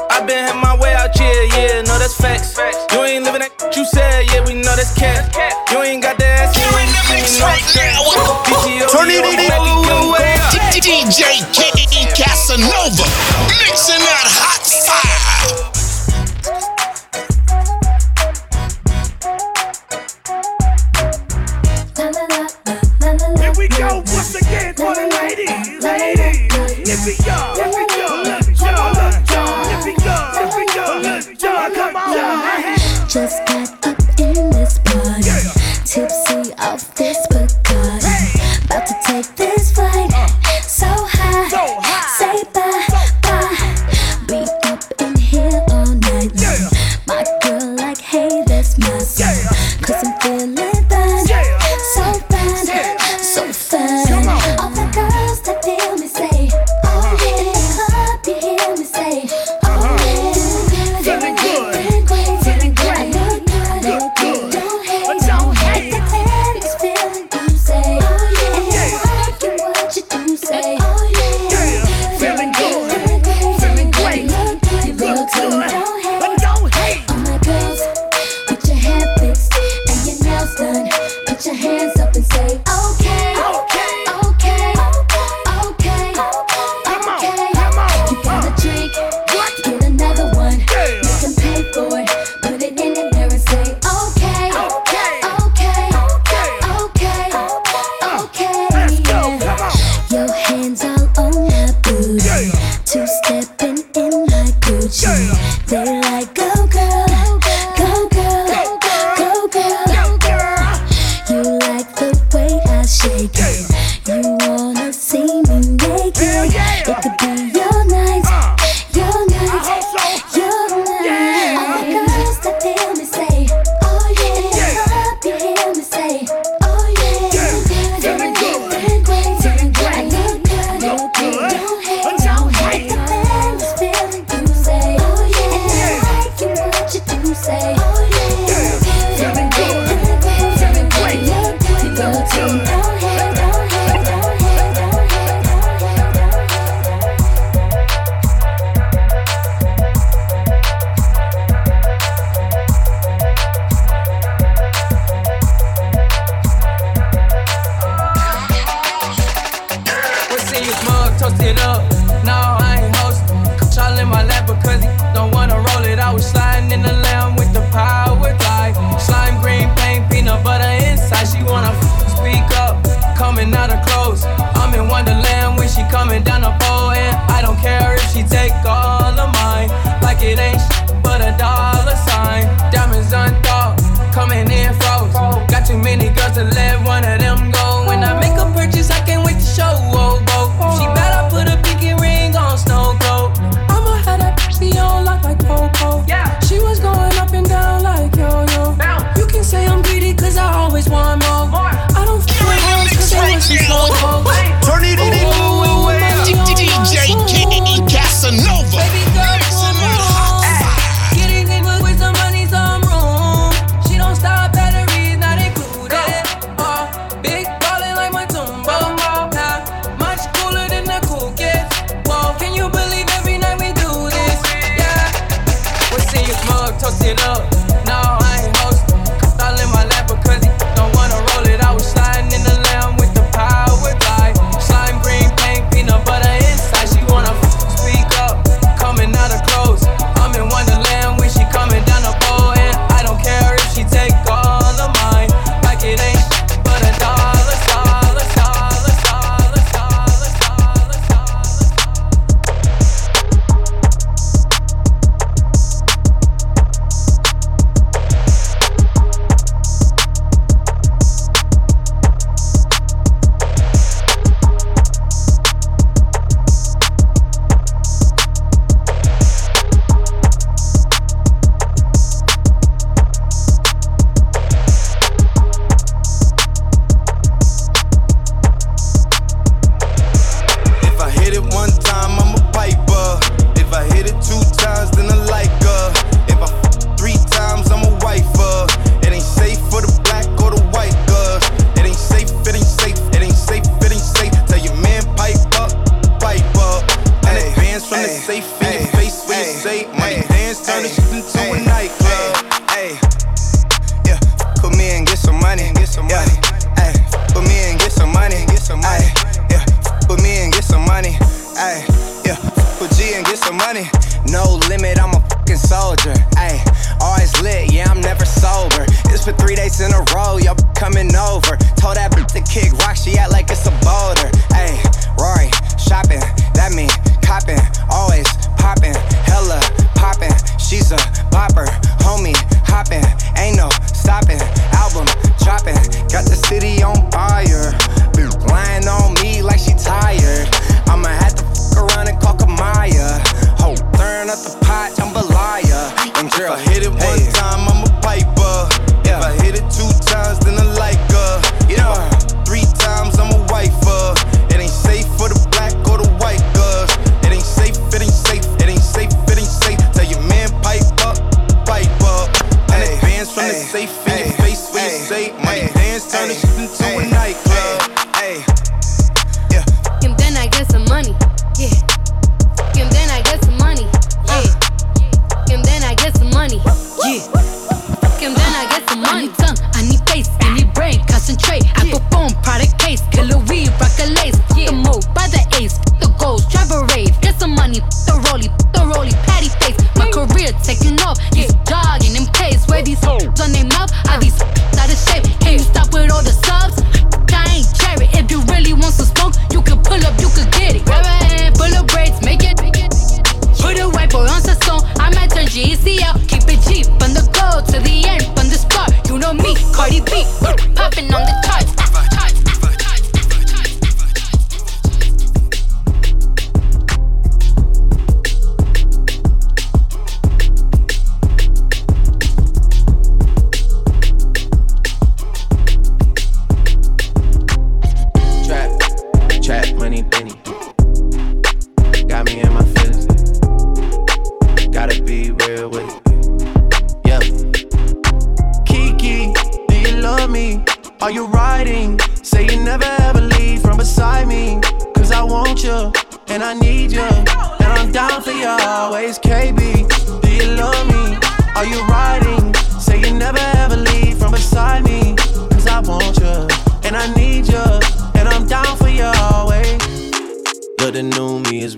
I 0.10 0.24
been 0.26 0.46
had 0.46 0.62
my 0.62 0.78
way 0.78 0.94
out 0.94 1.18
here, 1.18 1.44
yeah, 1.56 1.82
no, 1.82 1.98
that's 2.00 2.16
facts. 2.16 2.58
You 2.92 3.04
ain't 3.04 3.26
living 3.26 3.42
that 3.42 3.52
you 3.76 3.86
said, 3.86 4.28
yeah, 4.32 4.46
we 4.46 4.54
know 4.54 4.76
that's 4.76 4.94
cat. 4.98 5.34
You 5.72 5.82
ain't 5.84 6.04
got 6.04 6.18
the 6.18 6.26
ass, 6.26 6.56
you 6.56 6.68
ain't 6.78 6.92
living 6.92 7.26
right 7.42 7.64
now. 7.76 8.90
Turn 8.90 9.10
it 9.10 9.22
DJ 10.82 11.44
King 11.54 12.08
Casanova 12.16 13.04
mixing 13.62 14.00
that 14.00 14.28
hot 14.32 14.61
Ladies. 27.03 27.50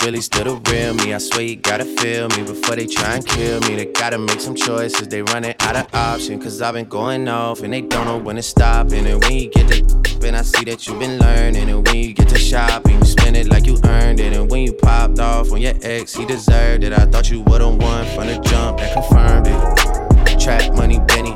Really 0.03 0.21
still 0.21 0.43
the 0.43 0.71
real 0.71 0.93
me. 0.93 1.13
I 1.13 1.17
swear 1.17 1.43
you 1.43 1.55
gotta 1.55 1.85
feel 1.85 2.27
me 2.29 2.43
before 2.43 2.75
they 2.75 2.85
try 2.85 3.15
and 3.15 3.25
kill 3.25 3.59
me. 3.61 3.75
They 3.75 3.85
gotta 3.85 4.17
make 4.17 4.39
some 4.39 4.55
choices, 4.55 5.07
they 5.07 5.21
running 5.21 5.55
out 5.59 5.75
of 5.75 5.87
options. 5.93 6.43
Cause 6.43 6.61
I've 6.61 6.73
been 6.73 6.85
going 6.85 7.27
off 7.27 7.61
and 7.61 7.73
they 7.73 7.81
don't 7.81 8.05
know 8.05 8.17
when 8.17 8.35
to 8.35 8.43
stop. 8.43 8.91
And 8.91 9.05
then 9.05 9.19
when 9.19 9.33
you 9.33 9.49
get 9.49 9.67
to 9.69 10.03
and 10.25 10.35
I 10.35 10.41
see 10.41 10.63
that 10.65 10.87
you've 10.87 10.99
been 10.99 11.19
learning. 11.19 11.69
And 11.69 11.85
when 11.87 11.95
you 11.95 12.13
get 12.13 12.29
to 12.29 12.39
shopping, 12.39 12.99
you 12.99 13.05
spend 13.05 13.35
it 13.35 13.47
like 13.47 13.65
you 13.65 13.77
earned 13.83 14.19
it. 14.19 14.33
And 14.33 14.49
when 14.49 14.61
you 14.61 14.73
popped 14.73 15.19
off 15.19 15.51
on 15.51 15.61
your 15.61 15.73
ex, 15.81 16.13
he 16.13 16.25
deserved 16.25 16.83
it. 16.83 16.93
I 16.93 17.05
thought 17.05 17.29
you 17.29 17.41
would've 17.41 17.77
won 17.77 18.05
from 18.15 18.27
the 18.27 18.39
jump 18.39 18.79
that 18.79 18.93
confirmed 18.93 19.47
it. 19.47 20.39
Trap 20.39 20.73
money, 20.75 20.99
Benny. 21.07 21.33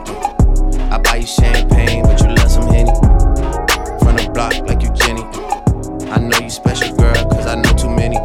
I 0.89 0.99
buy 0.99 1.17
you 1.17 1.27
champagne, 1.27 2.03
but 2.03 2.19
you 2.21 2.27
love 2.27 2.51
some 2.51 2.67
Henny. 2.67 2.93
From 3.99 4.15
the 4.15 4.29
block 4.33 4.53
like 4.67 4.81
you 4.81 4.91
Jenny. 4.93 5.23
I 6.09 6.19
know 6.19 6.37
you 6.39 6.49
special, 6.49 6.95
girl, 6.95 7.13
cause 7.29 7.45
I 7.45 7.55
know 7.55 7.73
too 7.73 7.89
many. 7.89 8.17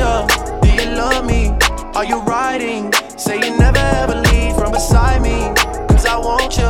Do 0.00 0.70
you 0.72 0.86
love 0.96 1.26
me? 1.26 1.50
Are 1.94 2.06
you 2.06 2.20
riding? 2.20 2.90
Say 3.18 3.36
you 3.36 3.58
never 3.58 3.84
ever 4.00 4.14
leave 4.14 4.56
from 4.56 4.72
beside 4.72 5.20
me. 5.20 5.52
Cause 5.88 6.06
I 6.06 6.16
want 6.16 6.56
you, 6.56 6.69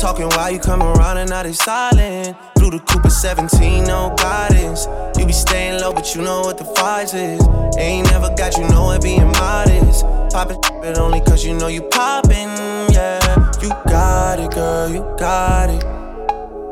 Talking 0.00 0.30
while 0.30 0.50
you 0.50 0.58
come 0.58 0.80
around 0.82 1.18
and 1.18 1.28
now 1.28 1.42
they 1.42 1.52
silent. 1.52 2.34
Blew 2.54 2.70
the 2.70 2.78
Cooper 2.78 3.10
17, 3.10 3.84
no 3.84 4.14
guidance. 4.16 4.86
You 5.18 5.26
be 5.26 5.32
staying 5.34 5.78
low, 5.82 5.92
but 5.92 6.14
you 6.14 6.22
know 6.22 6.40
what 6.40 6.56
the 6.56 6.64
fight 6.64 7.12
is. 7.12 7.46
Ain't 7.76 8.10
never 8.10 8.34
got 8.34 8.56
you 8.56 8.66
know 8.68 8.92
it 8.92 9.02
being 9.02 9.26
modest. 9.26 10.06
Poppin' 10.32 10.58
but 10.80 10.96
only 10.98 11.20
cause 11.20 11.44
you 11.44 11.52
know 11.52 11.66
you 11.66 11.82
poppin', 11.82 12.48
yeah. 12.90 13.52
You 13.60 13.68
got 13.90 14.40
it, 14.40 14.52
girl, 14.52 14.88
you 14.88 15.02
got 15.18 15.68
it. 15.68 15.82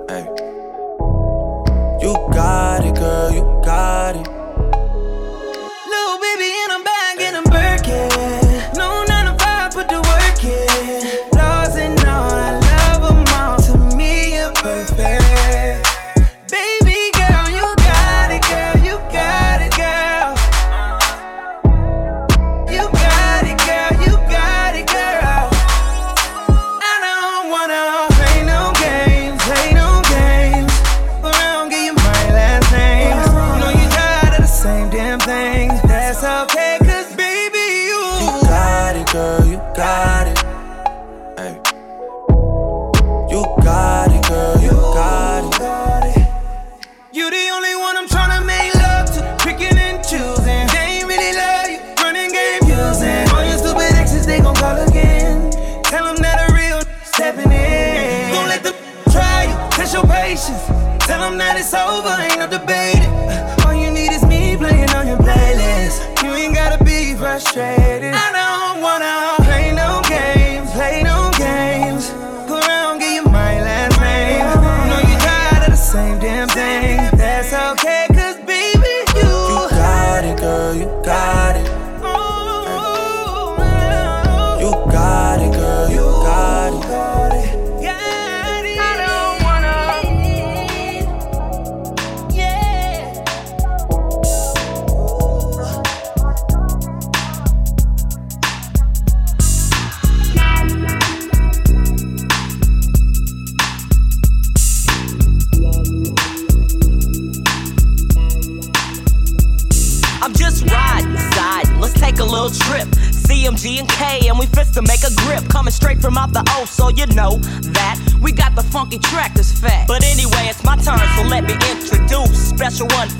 Hey. 0.08 0.24
You 2.00 2.14
got 2.32 2.86
it, 2.86 2.94
girl, 2.94 3.30
you 3.30 3.42
got 3.62 4.16
it. 4.16 4.37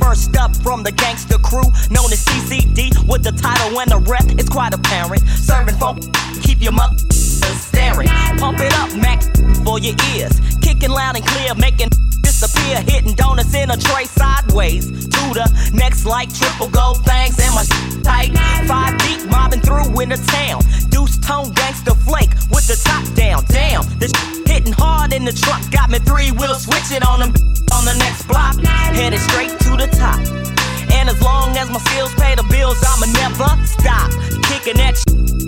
First 0.00 0.36
up 0.36 0.54
from 0.56 0.82
the 0.82 0.92
gangster 0.92 1.38
crew, 1.38 1.68
known 1.90 2.12
as 2.12 2.24
CCD, 2.24 3.06
with 3.08 3.22
the 3.22 3.32
title 3.32 3.78
and 3.80 3.90
the 3.90 3.98
rep. 3.98 4.24
It's 4.38 4.48
quite 4.48 4.74
apparent. 4.74 5.22
Serving 5.28 5.76
funk, 5.76 6.04
keep 6.42 6.62
your 6.62 6.72
mother 6.72 6.96
staring. 7.12 8.08
Pump 8.38 8.60
it 8.60 8.72
up, 8.74 8.94
max 8.96 9.28
for 9.64 9.78
your 9.78 9.94
ears. 10.14 10.40
Kicking 10.60 10.90
loud 10.90 11.16
and 11.16 11.26
clear, 11.26 11.54
making 11.54 11.88
disappear. 12.38 12.80
Hitting 12.82 13.14
donuts 13.14 13.54
in 13.54 13.70
a 13.70 13.76
tray 13.76 14.04
sideways. 14.04 14.86
To 14.86 15.22
the 15.34 15.70
next 15.74 16.04
like 16.04 16.32
triple 16.32 16.68
gold 16.68 17.04
things 17.04 17.38
and 17.38 17.54
my 17.54 17.64
tight. 18.02 18.30
Five 18.68 18.98
deep 18.98 19.28
mobbing 19.30 19.60
through 19.60 20.00
in 20.00 20.08
the 20.10 20.20
town. 20.38 20.62
Deuce 20.88 21.18
tone 21.18 21.50
gangster 21.52 21.94
flake 22.06 22.30
with 22.50 22.66
the 22.66 22.78
top 22.78 23.02
down. 23.14 23.44
Damn, 23.48 23.82
this 23.98 24.12
hitting 24.46 24.72
hard 24.72 25.12
in 25.12 25.24
the 25.24 25.32
truck. 25.32 25.62
Got 25.70 25.90
me 25.90 25.98
three 25.98 26.30
wheel 26.30 26.54
switching 26.54 27.02
on 27.02 27.20
them 27.20 27.30
on 27.74 27.84
the 27.84 27.96
next 27.98 28.28
block. 28.28 28.54
Headed 28.94 29.20
straight 29.20 29.50
to 29.66 29.76
the 29.76 29.88
top. 29.98 30.20
And 30.94 31.08
as 31.08 31.20
long 31.20 31.56
as 31.56 31.68
my 31.70 31.78
skills 31.90 32.14
pay 32.14 32.34
the 32.34 32.46
bills, 32.48 32.78
I'ma 32.86 33.06
never 33.18 33.50
stop. 33.66 34.10
Kicking 34.46 34.78
that 34.78 34.94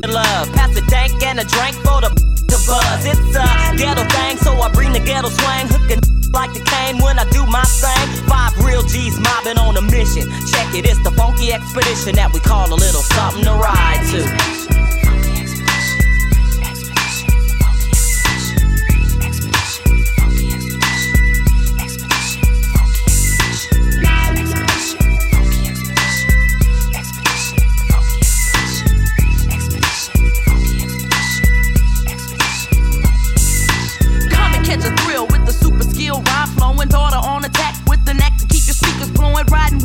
love. 0.09 0.53
Pass 0.53 0.77
a 0.77 0.83
dank 0.87 1.23
and 1.23 1.39
a 1.39 1.45
drink 1.45 1.77
for 1.87 2.03
the, 2.03 2.11
the 2.51 2.59
buzz. 2.67 3.07
It's 3.07 3.37
a 3.39 3.47
ghetto 3.79 4.05
thing, 4.11 4.37
so 4.39 4.53
I 4.61 4.69
bring 4.73 4.93
the 4.93 5.01
ghetto 5.01 5.31
swang. 5.31 5.69
Hooking 5.69 6.20
like 6.33 6.53
the 6.53 6.61
cane 6.61 6.99
when 7.03 7.19
I 7.19 7.29
do 7.31 7.47
my 7.47 7.65
thing. 7.65 8.09
Five 8.27 8.57
real 8.65 8.83
G's 8.83 9.19
mobbing 9.19 9.59
on 9.59 9.77
a 9.77 9.83
mission. 9.83 10.31
Check 10.51 10.75
it, 10.75 10.87
it's 10.87 11.03
the 11.03 11.11
funky 11.13 11.53
expedition 11.53 12.15
that 12.17 12.33
we 12.33 12.41
call 12.41 12.73
a 12.73 12.79
little 12.79 13.03
something 13.03 13.45
to 13.45 13.53
ride 13.53 14.03
to. 14.11 14.60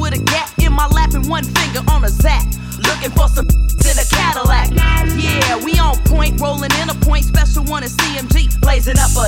With 0.05 0.21
a 0.21 0.23
gap 0.23 0.49
in 0.59 0.71
my 0.71 0.85
lap 0.87 1.15
and 1.15 1.27
one 1.27 1.43
finger 1.43 1.81
on 1.89 2.05
a 2.05 2.09
zap. 2.09 2.45
looking 2.85 3.09
for 3.09 3.27
some 3.27 3.47
in 3.89 3.97
a 3.97 4.05
Cadillac. 4.05 4.69
Yeah, 5.17 5.57
we 5.65 5.79
on 5.79 5.97
point, 6.03 6.39
rolling 6.39 6.71
in 6.79 6.89
a 6.89 6.93
point. 6.93 7.25
Special 7.25 7.63
one 7.63 7.81
in 7.81 7.89
CMG, 7.89 8.61
blazing 8.61 8.99
up 8.99 9.09
a. 9.17 9.25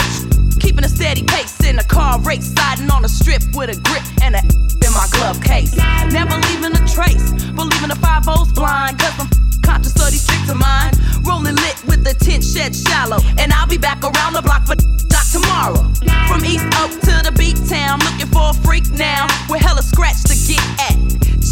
Keeping 0.60 0.84
a 0.86 0.90
steady 0.90 1.24
pace 1.24 1.64
in 1.64 1.80
a 1.80 1.84
car 1.84 2.20
race, 2.22 2.54
sliding 2.54 2.92
on 2.92 3.04
a 3.06 3.10
strip 3.10 3.42
with 3.56 3.70
a 3.70 3.82
grip 3.82 4.04
and 4.22 4.36
a 4.36 4.77
my 4.98 5.08
glove 5.12 5.40
case. 5.42 5.78
Never 6.10 6.36
leaving 6.50 6.74
a 6.74 6.84
trace, 6.90 7.32
believing 7.54 7.90
the 7.94 8.00
five 8.02 8.28
O's 8.28 8.52
blind, 8.52 8.98
cause 8.98 9.14
I'm 9.22 9.30
conscious 9.62 9.94
of 9.94 10.10
these 10.10 10.26
tricks 10.26 10.50
of 10.50 10.58
mine. 10.58 10.92
Rolling 11.22 11.56
lit 11.56 11.78
with 11.86 12.04
the 12.04 12.16
tent 12.18 12.44
shed 12.44 12.76
shallow, 12.76 13.22
and 13.38 13.54
I'll 13.54 13.68
be 13.70 13.78
back 13.78 14.02
around 14.02 14.34
the 14.34 14.42
block 14.42 14.66
for 14.66 14.76
doc 15.14 15.26
tomorrow. 15.30 15.86
From 16.26 16.44
East 16.44 16.66
Oak 16.82 16.92
to 17.06 17.16
the 17.22 17.34
beat 17.38 17.62
town, 17.70 18.00
looking 18.02 18.28
for 18.34 18.50
a 18.50 18.54
freak 18.66 18.90
now. 18.90 19.28
With 19.50 19.62
hella 19.62 19.84
scratch 19.84 20.24
to 20.26 20.36
get 20.50 20.66
at. 20.82 20.98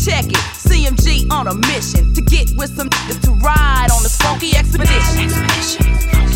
Check 0.05 0.25
it, 0.25 0.45
CMG 0.65 1.31
on 1.31 1.47
a 1.47 1.55
mission 1.69 2.13
to 2.13 2.21
get 2.21 2.49
with 2.58 2.75
some 2.75 2.89
niggas 2.89 3.21
to 3.25 3.31
ride 3.45 3.89
on 3.93 4.01
this 4.01 4.17
funky 4.17 4.58
expedition. 4.58 5.21
Expedition, 5.21 6.35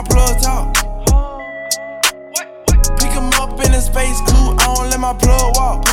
my 0.00 0.08
plug 0.08 0.40
talk. 0.40 0.74
Pick 2.98 3.12
him 3.12 3.30
up 3.34 3.52
in 3.64 3.72
a 3.72 3.80
space 3.80 4.18
coupe, 4.20 4.60
I 4.60 4.74
don't 4.74 4.90
let 4.90 5.00
my 5.00 5.12
plug 5.14 5.56
walk. 5.56 5.84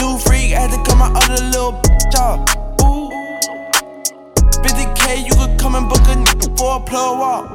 New 0.00 0.18
freak 0.18 0.52
had 0.52 0.70
to 0.70 0.78
cut 0.84 0.98
my 0.98 1.10
other 1.14 1.42
little 1.44 1.72
bitch 1.72 2.14
off. 2.18 2.40
Ooh. 2.82 3.10
50k, 4.62 5.26
you 5.26 5.34
could 5.34 5.58
come 5.58 5.74
and 5.76 5.88
book 5.88 6.00
a 6.00 6.16
nigga 6.16 6.58
for 6.58 6.76
a 6.76 6.80
plug 6.80 7.18
walk. 7.18 7.50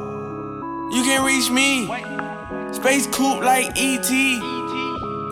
You 0.92 1.02
can 1.04 1.24
reach 1.24 1.50
me. 1.50 1.86
Space 2.72 3.06
coupe 3.06 3.42
like 3.42 3.66
ET. 3.76 4.10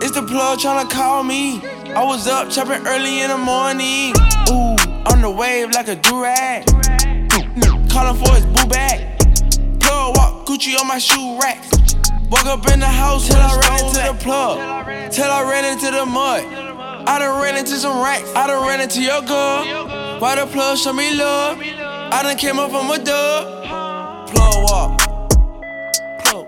It's 0.03 0.11
the 0.11 0.23
plug 0.27 0.59
tryna 0.59 0.89
call 0.89 1.23
me. 1.23 1.61
I 1.93 2.05
was 2.05 2.27
up 2.27 2.49
chopping 2.49 2.87
early 2.87 3.19
in 3.19 3.29
the 3.29 3.37
morning. 3.37 4.13
Ooh, 4.49 4.75
on 5.11 5.21
the 5.21 5.29
wave 5.29 5.71
like 5.71 5.89
a 5.89 5.95
durag. 5.95 6.80
Calling 7.91 8.15
for 8.23 8.33
his 8.33 8.45
boo 8.45 8.65
bag. 8.67 9.19
Plug 9.81 10.15
walk, 10.15 10.45
Gucci 10.47 10.79
on 10.79 10.87
my 10.87 10.97
shoe 10.97 11.37
rack. 11.41 11.61
Walk 12.31 12.45
up 12.45 12.65
in 12.71 12.79
the 12.79 12.87
house 12.87 13.27
till 13.27 13.35
I 13.35 13.59
ran 13.59 13.85
into 13.85 14.01
the 14.01 14.17
plug. 14.23 15.11
Till 15.11 15.29
I 15.29 15.43
ran 15.43 15.65
into 15.65 15.91
the 15.91 16.05
mud. 16.05 16.45
I 17.05 17.19
done 17.19 17.41
ran 17.41 17.57
into 17.57 17.75
some 17.75 18.01
racks. 18.01 18.31
I 18.33 18.47
done 18.47 18.65
ran 18.65 18.79
into 18.79 19.01
your 19.01 19.21
girl. 19.21 20.19
Why 20.21 20.35
the 20.35 20.45
plug 20.47 20.77
show 20.77 20.93
me 20.93 21.13
love? 21.15 21.59
I 21.59 22.23
done 22.23 22.37
came 22.37 22.59
up 22.59 22.71
from 22.71 22.89
a 22.91 22.97
dub. 22.97 24.29
Plug 24.29 24.63
walk. 24.63 24.99
Plug. 26.23 26.47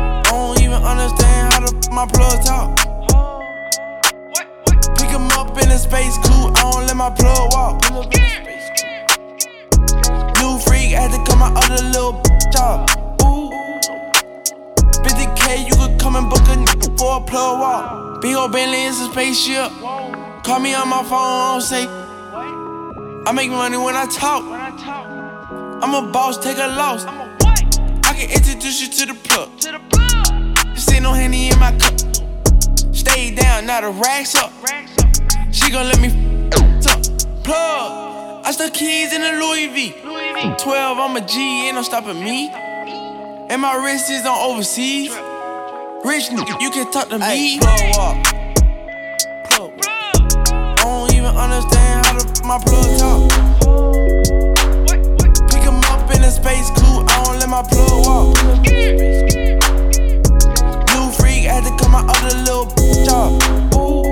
I 0.00 0.22
don't 0.30 0.62
even 0.62 0.82
understand 0.82 1.52
how 1.52 1.60
the 1.60 1.90
my 1.92 2.06
plug 2.06 2.42
talk. 2.42 2.78
Pick 4.96 5.10
him 5.10 5.30
up 5.32 5.62
in 5.62 5.70
a 5.70 5.78
space 5.78 6.16
coupe, 6.24 6.56
I 6.56 6.70
don't 6.72 6.86
let 6.86 6.96
my 6.96 7.10
plug 7.10 7.52
walk. 7.52 8.53
Freak 10.94 11.02
had 11.02 11.10
to 11.10 11.30
cut 11.30 11.38
my 11.38 11.52
other 11.56 11.82
little 11.86 12.12
bitch 12.22 12.54
off. 12.60 12.88
Ooh. 13.22 13.50
50k, 15.02 15.66
you 15.66 15.74
could 15.74 15.98
come 16.00 16.16
and 16.16 16.30
book 16.30 16.40
a 16.40 16.56
nigga 16.56 16.98
for 16.98 17.16
a 17.16 17.20
plug 17.20 17.60
walk. 17.60 18.20
Big 18.20 18.36
ol' 18.36 18.48
Bentley 18.48 18.82
is 18.82 19.00
a 19.00 19.10
spaceship. 19.10 19.70
Call 20.44 20.60
me 20.60 20.74
on 20.74 20.88
my 20.88 21.02
phone, 21.02 21.60
say. 21.60 21.86
I 23.26 23.32
make 23.32 23.50
money 23.50 23.76
when 23.76 23.96
I 23.96 24.06
talk. 24.06 24.44
I'm 25.82 25.94
a 25.94 26.12
boss, 26.12 26.38
take 26.38 26.58
a 26.58 26.68
loss. 26.68 27.06
I 27.06 28.14
can 28.14 28.30
introduce 28.30 28.80
you 28.80 28.88
to 28.88 29.12
the 29.12 29.18
plug. 29.24 29.50
Just 30.74 30.92
ain't 30.92 31.02
no 31.02 31.12
henny 31.12 31.50
in 31.50 31.58
my 31.58 31.72
cup. 31.72 31.98
Stay 32.94 33.34
down, 33.34 33.66
now 33.66 33.80
the 33.80 33.90
racks 33.90 34.36
up. 34.36 34.52
She 35.50 35.70
gon' 35.72 35.86
let 35.86 36.00
me 36.00 36.08
f- 36.08 36.86
up. 36.86 37.44
Plug. 37.44 38.04
I 38.46 38.50
stuck 38.52 38.74
keys 38.74 39.12
in 39.12 39.22
the 39.22 39.32
Louis 39.32 39.68
V. 39.68 40.13
12, 40.34 40.98
I'm 40.98 41.16
a 41.16 41.20
G, 41.20 41.68
ain't 41.68 41.76
no 41.76 41.82
stopping 41.82 42.18
me. 42.18 42.50
And 42.50 43.62
my 43.62 43.76
wrist 43.76 44.10
is 44.10 44.26
on 44.26 44.36
overseas. 44.36 45.10
Rich 46.04 46.30
you 46.60 46.70
can 46.70 46.90
talk 46.90 47.08
to 47.10 47.20
me. 47.20 47.58
Plug 47.60 47.80
up. 47.98 48.16
I 50.50 50.74
don't 50.82 51.12
even 51.14 51.36
understand 51.36 52.06
how 52.06 52.18
the 52.18 52.24
my 52.44 52.58
plug 52.58 52.98
talk. 52.98 53.30
Pick 55.50 55.62
him 55.62 55.78
up 55.84 56.10
in 56.10 56.24
a 56.24 56.30
space 56.32 56.68
coupe, 56.70 57.08
I 57.08 57.22
don't 57.24 57.38
let 57.38 57.48
my 57.48 57.62
plug 57.62 58.04
walk. 58.04 58.34
New 60.90 61.12
freak 61.12 61.44
had 61.44 61.62
to 61.62 61.70
cut 61.78 61.90
my 61.90 62.02
other 62.08 62.36
little 62.38 62.66
bitch 62.74 63.08
off. 63.08 63.32
Ooh. 63.76 64.02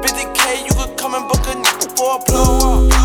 50k, 0.00 0.64
you 0.64 0.72
could 0.74 0.96
come 0.96 1.14
and 1.14 1.28
book 1.28 1.46
a 1.46 1.54
nigga 1.54 1.86
for 1.98 2.16
a 2.16 2.18
plug 2.24 2.62
walk. 2.62 2.99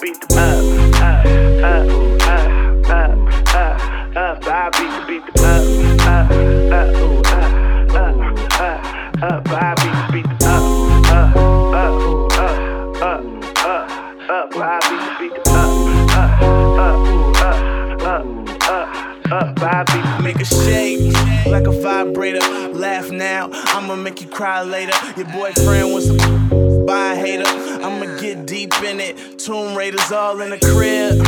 Beat 0.00 0.20
the 0.20 0.36
up, 0.36 0.60
up, 1.00 1.24
up, 1.64 1.88
up, 2.28 2.50
up, 2.90 3.16
up, 3.54 3.80
up. 4.16 4.46
I 4.46 4.70
beat 4.70 4.92
the 4.92 5.02
beat 5.06 5.24
the 5.26 5.40
up, 5.42 5.64
up, 6.06 6.30
up, 6.72 6.92
up, 7.06 7.42
up, 7.94 8.14
up, 8.60 8.82
up. 9.22 9.48
I 9.48 9.74
beat 9.76 9.96
the 9.96 10.12
beat 10.12 10.28
the 10.28 10.44
up, 10.46 10.62
up, 11.06 11.36
up, 11.36 11.94
up, 12.36 12.52
up, 13.02 13.24
up, 13.64 13.88
up. 14.30 14.56
I 14.56 14.74
beat 14.86 15.02
the 15.02 15.12
beat 15.18 15.34
the 15.34 15.50
up, 15.50 15.70
up, 16.12 16.42
up, 16.76 17.00
up, 17.36 17.56
up, 18.02 18.26
up, 19.32 19.62
up. 19.62 20.22
Make 20.22 20.40
a 20.40 20.44
shake 20.44 21.14
like 21.46 21.66
a 21.66 21.72
vibrator. 21.80 22.40
Laugh 22.72 23.10
now, 23.10 23.48
I'ma 23.52 23.96
make 23.96 24.20
you 24.20 24.28
cry 24.28 24.62
later. 24.62 24.92
Your 25.16 25.26
boyfriend 25.28 25.92
wants 25.92 26.08
to 26.08 26.45
buy 26.86 27.12
a 27.12 27.16
hater. 27.16 27.44
I'ma 27.46 28.18
get 28.20 28.46
deep 28.46 28.72
in 28.82 29.00
it. 29.00 29.38
Tomb 29.38 29.76
Raiders 29.76 30.10
all 30.12 30.40
in 30.40 30.50
the 30.50 30.58
crib. 30.58 31.20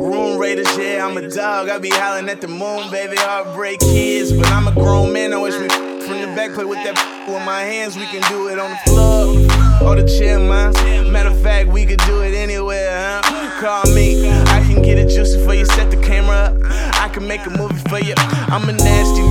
Room 0.00 0.38
Raiders, 0.38 0.76
yeah, 0.76 1.06
I'm 1.06 1.16
a 1.16 1.28
dog. 1.28 1.68
I 1.68 1.78
be 1.78 1.90
howling 1.90 2.28
at 2.28 2.40
the 2.40 2.48
moon, 2.48 2.90
baby. 2.90 3.16
Heartbreak 3.16 3.80
kids, 3.80 4.32
but 4.32 4.48
I'm 4.48 4.66
a 4.68 4.72
grown 4.72 5.12
man. 5.12 5.32
I 5.32 5.38
wish 5.38 5.58
me 5.58 5.68
from 5.68 6.20
the 6.20 6.32
back 6.34 6.52
play 6.52 6.64
with 6.64 6.82
that 6.84 6.96
with 7.28 7.44
my 7.44 7.60
hands. 7.60 7.96
We 7.96 8.06
can 8.06 8.22
do 8.30 8.48
it 8.48 8.58
on 8.58 8.70
the 8.70 8.78
floor 8.90 9.88
or 9.88 9.96
the 9.96 10.06
chair, 10.18 10.38
man. 10.38 10.72
Matter 11.12 11.30
of 11.30 11.42
fact, 11.42 11.68
we 11.68 11.84
could 11.86 12.00
do 12.00 12.22
it 12.22 12.34
anywhere, 12.34 13.20
huh? 13.22 13.60
Call 13.60 13.94
me, 13.94 14.28
I 14.28 14.60
can 14.66 14.82
get 14.82 14.98
it 14.98 15.08
juicy 15.08 15.44
for 15.44 15.54
you. 15.54 15.66
Set 15.66 15.90
the 15.90 15.96
camera 15.98 16.36
up. 16.36 16.56
I 17.00 17.08
can 17.08 17.26
make 17.26 17.44
a 17.46 17.50
movie 17.50 17.76
for 17.88 17.98
you. 17.98 18.14
I'm 18.16 18.68
a 18.68 18.72
nasty. 18.72 19.22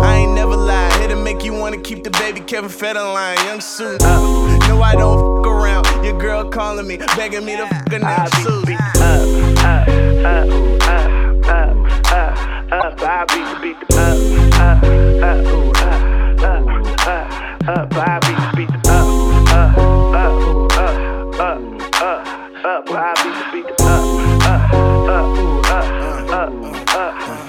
I 0.00 0.16
ain't 0.16 0.32
never 0.32 0.56
lie. 0.56 0.95
Make 1.26 1.42
you 1.42 1.54
wanna 1.54 1.78
keep 1.78 2.04
the 2.04 2.10
baby 2.10 2.38
Kevin 2.38 2.70
Federline, 2.70 3.34
young 3.46 3.60
suit. 3.60 4.00
No, 4.00 4.80
I 4.80 4.94
don't 4.94 5.42
fuck 5.42 5.52
around. 5.52 5.84
Your 6.04 6.16
girl 6.16 6.48
calling 6.48 6.86
me, 6.86 6.98
begging 7.16 7.44
me 7.44 7.56
to 7.56 7.66
fuck 7.66 7.90
her 7.90 7.98
now. 7.98 8.26
Suit. 8.26 8.70
up, 8.70 9.26
up, 9.58 9.88
up, 10.24 10.48
up, 10.86 11.10
up, 11.48 12.12
up, 12.12 12.30
up. 12.70 13.02
I 13.02 13.24
beat 13.26 13.42
the 13.42 13.58
beat 13.60 13.76
the 13.80 13.86
up, 13.98 14.22
up, 14.60 14.84
up, 15.26 15.82
up, 15.82 16.44
up, 16.44 16.62
up, 17.08 17.76
up. 17.76 17.96
I 17.96 18.20
beat 18.20 18.38
the 18.38 18.50
beat 18.56 18.70
the 18.70 18.88
up, 18.88 19.06
up, 19.50 19.78
up, 20.14 20.78
up, 20.78 21.40
up, 21.40 21.60
up, 22.02 22.26
up. 22.64 22.88
I 22.88 23.25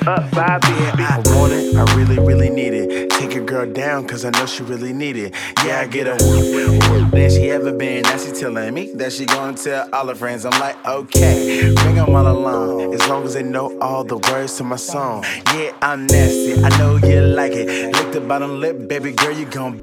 up. 0.08 0.24
I 0.34 1.22
want 1.26 1.54
it, 1.54 1.76
I 1.76 1.96
really, 1.96 2.17
really 2.20 2.50
need 2.50 2.74
it. 2.74 3.10
Take 3.12 3.34
your 3.34 3.46
girl 3.46 3.72
down, 3.72 4.08
cause 4.08 4.24
I 4.26 4.30
know 4.32 4.46
she 4.46 4.63
really 4.63 4.93
need 4.93 5.17
it. 5.17 5.36
Yeah, 5.65 5.82
I 5.82 5.88
get 5.88 6.08
her. 6.08 6.17
Than 6.17 7.30
she 7.30 7.52
ever 7.52 7.74
been. 7.74 8.04
Now 8.04 8.17
she 8.17 8.32
telling 8.32 8.74
me 8.74 8.91
that 8.93 9.12
she 9.12 9.26
gonna 9.26 9.58
tell 9.58 9.89
all 9.93 10.08
her 10.08 10.15
friends. 10.15 10.46
I'm 10.46 10.60
like, 10.60 10.78
okay, 10.86 11.74
bring 11.76 11.96
them 11.96 12.15
all 12.15 12.28
along. 12.28 12.93
As 12.93 13.08
long 13.10 13.24
as 13.26 13.34
they 13.34 13.43
know 13.43 13.78
all 13.80 14.04
the 14.04 14.17
words 14.17 14.58
to 14.58 14.63
my 14.63 14.78
song. 14.78 15.24
Yeah, 15.54 15.72
I'm 15.82 16.08
nasty, 16.08 16.63
I 16.63 16.70
know 16.78 16.98
you 16.98 17.22
like 17.22 17.54
it. 17.54 17.93
Lick 17.93 18.13
the 18.13 18.22
bottom 18.22 18.60
lip, 18.60 18.88
baby 18.88 19.12
girl, 19.12 19.32
you 19.32 19.46
gon' 19.46 19.82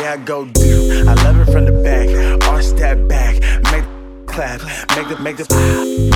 Yeah, 0.00 0.12
I 0.12 0.16
go 0.18 0.44
deep. 0.46 1.08
I 1.08 1.14
love 1.24 1.40
it 1.40 1.52
from 1.52 1.64
the 1.64 1.72
back. 1.82 2.08
Arch 2.48 2.66
that 2.78 3.08
back. 3.08 3.34
Make 3.72 3.84
clap. 4.38 4.60
Make 4.96 5.08
the, 5.08 5.18
make 5.20 5.36
the. 5.36 5.46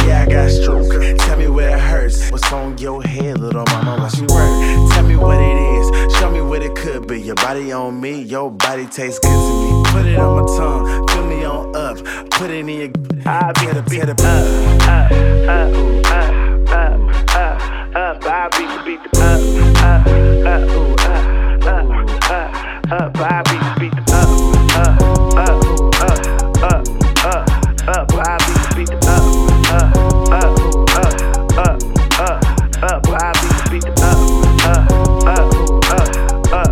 Yeah, 0.06 0.22
I 0.22 0.26
got 0.30 0.48
stroke. 0.50 0.92
Tell 1.18 1.36
me 1.36 1.48
where 1.48 1.76
it 1.76 1.80
hurts. 1.80 2.30
What's 2.30 2.52
on 2.52 2.78
your 2.78 3.02
head, 3.02 3.40
little 3.40 3.64
mama? 3.66 3.96
Watch 3.98 4.20
me 4.20 4.28
work. 4.28 4.92
Tell 4.92 5.04
me 5.04 5.16
what 5.16 5.40
it 5.40 5.58
is. 5.76 6.16
Show 6.16 6.30
me 6.30 6.40
what 6.40 6.62
it 6.62 6.74
could 6.76 7.08
be. 7.08 7.20
Your 7.20 7.34
body 7.34 7.72
on 7.72 8.00
me, 8.00 8.22
your 8.22 8.50
body 8.50 8.86
tastes 8.86 9.18
good 9.18 9.30
to 9.30 9.52
me. 9.62 9.82
Put 9.90 10.06
it 10.06 10.18
on 10.18 10.40
my 10.40 10.46
tongue, 10.56 11.08
fill 11.08 11.26
me 11.26 11.44
on 11.44 11.74
up. 11.74 11.96
Put 12.30 12.50
it 12.50 12.60
in 12.60 12.68
your. 12.68 12.90
I 13.26 13.52
be 13.58 13.66
the 13.66 13.82
beat 13.90 14.08
up, 14.08 14.20
up, 14.20 14.46
up, 14.86 15.10
up, 15.48 15.74
up, 16.22 16.90
up, 17.34 17.96
up. 17.96 18.24
I 18.24 18.48
beat 18.56 18.68
the 18.70 18.78
beat 18.86 19.00
the 19.02 19.08
up, 19.18 19.40
up, 19.82 20.06
up, 20.46 20.70
ooh, 20.70 20.94
up, 21.10 21.26
up, 21.66 21.90
up. 22.92 23.16
I 23.16 23.42
beat 23.48 23.62
the 23.66 23.72
beat 23.80 23.94
the 23.96 24.02
up, 24.14 24.30
up, 24.76 25.48
up, 25.48 25.61
up, 27.88 28.12
up. 28.12 28.12
I 28.14 28.38
beat 28.46 28.62
the 28.62 28.74
beat 28.76 28.88
the 28.88 28.96
uh, 29.02 29.58
uh, 29.72 29.90
uh, 30.32 30.38
up, 30.38 30.54
up, 30.92 31.18
up, 31.58 31.82
ooh, 31.82 32.06
up, 32.20 32.38
up, 32.38 32.50
up, 32.82 33.02
up. 33.02 33.08
I 33.10 33.32
beat 33.42 33.56
the 33.58 33.70
beat 33.70 33.82
the 33.82 33.92
up, 33.92 34.18
up, 34.42 34.72
up, 34.72 34.92
ooh, 34.92 35.82
up, 35.82 36.06
up, 36.52 36.52
up, 36.52 36.70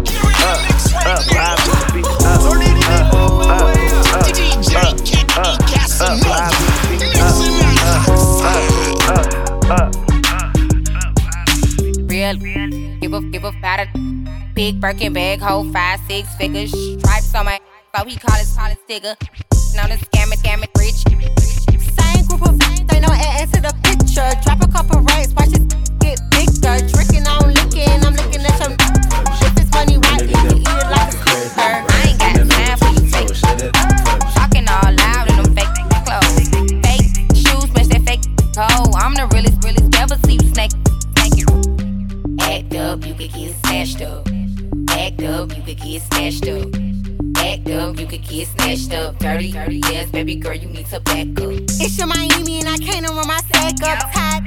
up. 0.60 1.26
I 1.30 1.58
beat 1.58 1.80
the 1.80 1.94
beat 1.94 2.06
the 2.06 2.14
up, 2.20 2.38
up, 2.40 3.50
up, 3.50 3.74
up, 3.90 4.36
up, 4.60 4.96
up, 5.00 5.46
up. 6.00 6.16
I 6.20 6.50
beat 6.50 6.70
the 6.70 6.86
beat 6.90 7.00
the 7.00 7.18
up, 7.80 8.06
up, 8.20 8.68
up, 9.10 9.26
up, 9.40 9.70
up. 9.70 9.90
Real, 12.10 12.34
give 13.00 13.12
a 13.12 13.20
give 13.30 13.44
a 13.44 13.52
fat 13.60 13.88
big 14.54 14.80
Birkin 14.80 15.12
bag, 15.12 15.40
hold 15.40 15.72
five 15.72 16.00
six 16.06 16.34
figures, 16.36 16.70
stripes 16.70 17.34
on 17.34 17.46
my 17.46 17.60
so 17.96 18.04
he 18.04 18.16
call 18.16 18.36
his 18.36 18.54
call 18.54 18.68
his 18.68 18.78
sticker. 18.84 19.16
Known 19.74 19.92
as 19.92 20.00
scam 20.00 20.32
it, 20.32 20.38
scam 20.40 20.62
it, 20.64 20.70
rich. 20.78 21.00
Same 21.80 22.26
group 22.26 22.42
of 22.42 22.58
they 22.88 23.00
know 23.00 23.08
add 23.12 23.52
to 23.52 23.60
the 23.60 23.72
picture. 23.82 24.28
Drop 24.42 24.62
a 24.62 24.68
couple 24.68 25.00
racks, 25.02 25.32
watch 25.34 25.52
it 25.52 25.69
get 48.40 48.48
snatched 48.48 48.92
up. 48.94 49.18
Dirty, 49.18 49.52
dirty 49.52 49.80
ass, 49.96 50.10
baby 50.10 50.34
girl, 50.34 50.54
you 50.54 50.68
need 50.68 50.86
to 50.86 51.00
back 51.00 51.28
up. 51.40 51.52
It's 51.80 51.98
your 51.98 52.06
Miami 52.06 52.60
and 52.60 52.68
I 52.68 52.78
can't 52.78 53.06
run 53.08 53.26
my 53.26 53.40
sack 53.52 53.76
up 53.84 54.00
tight. 54.12 54.44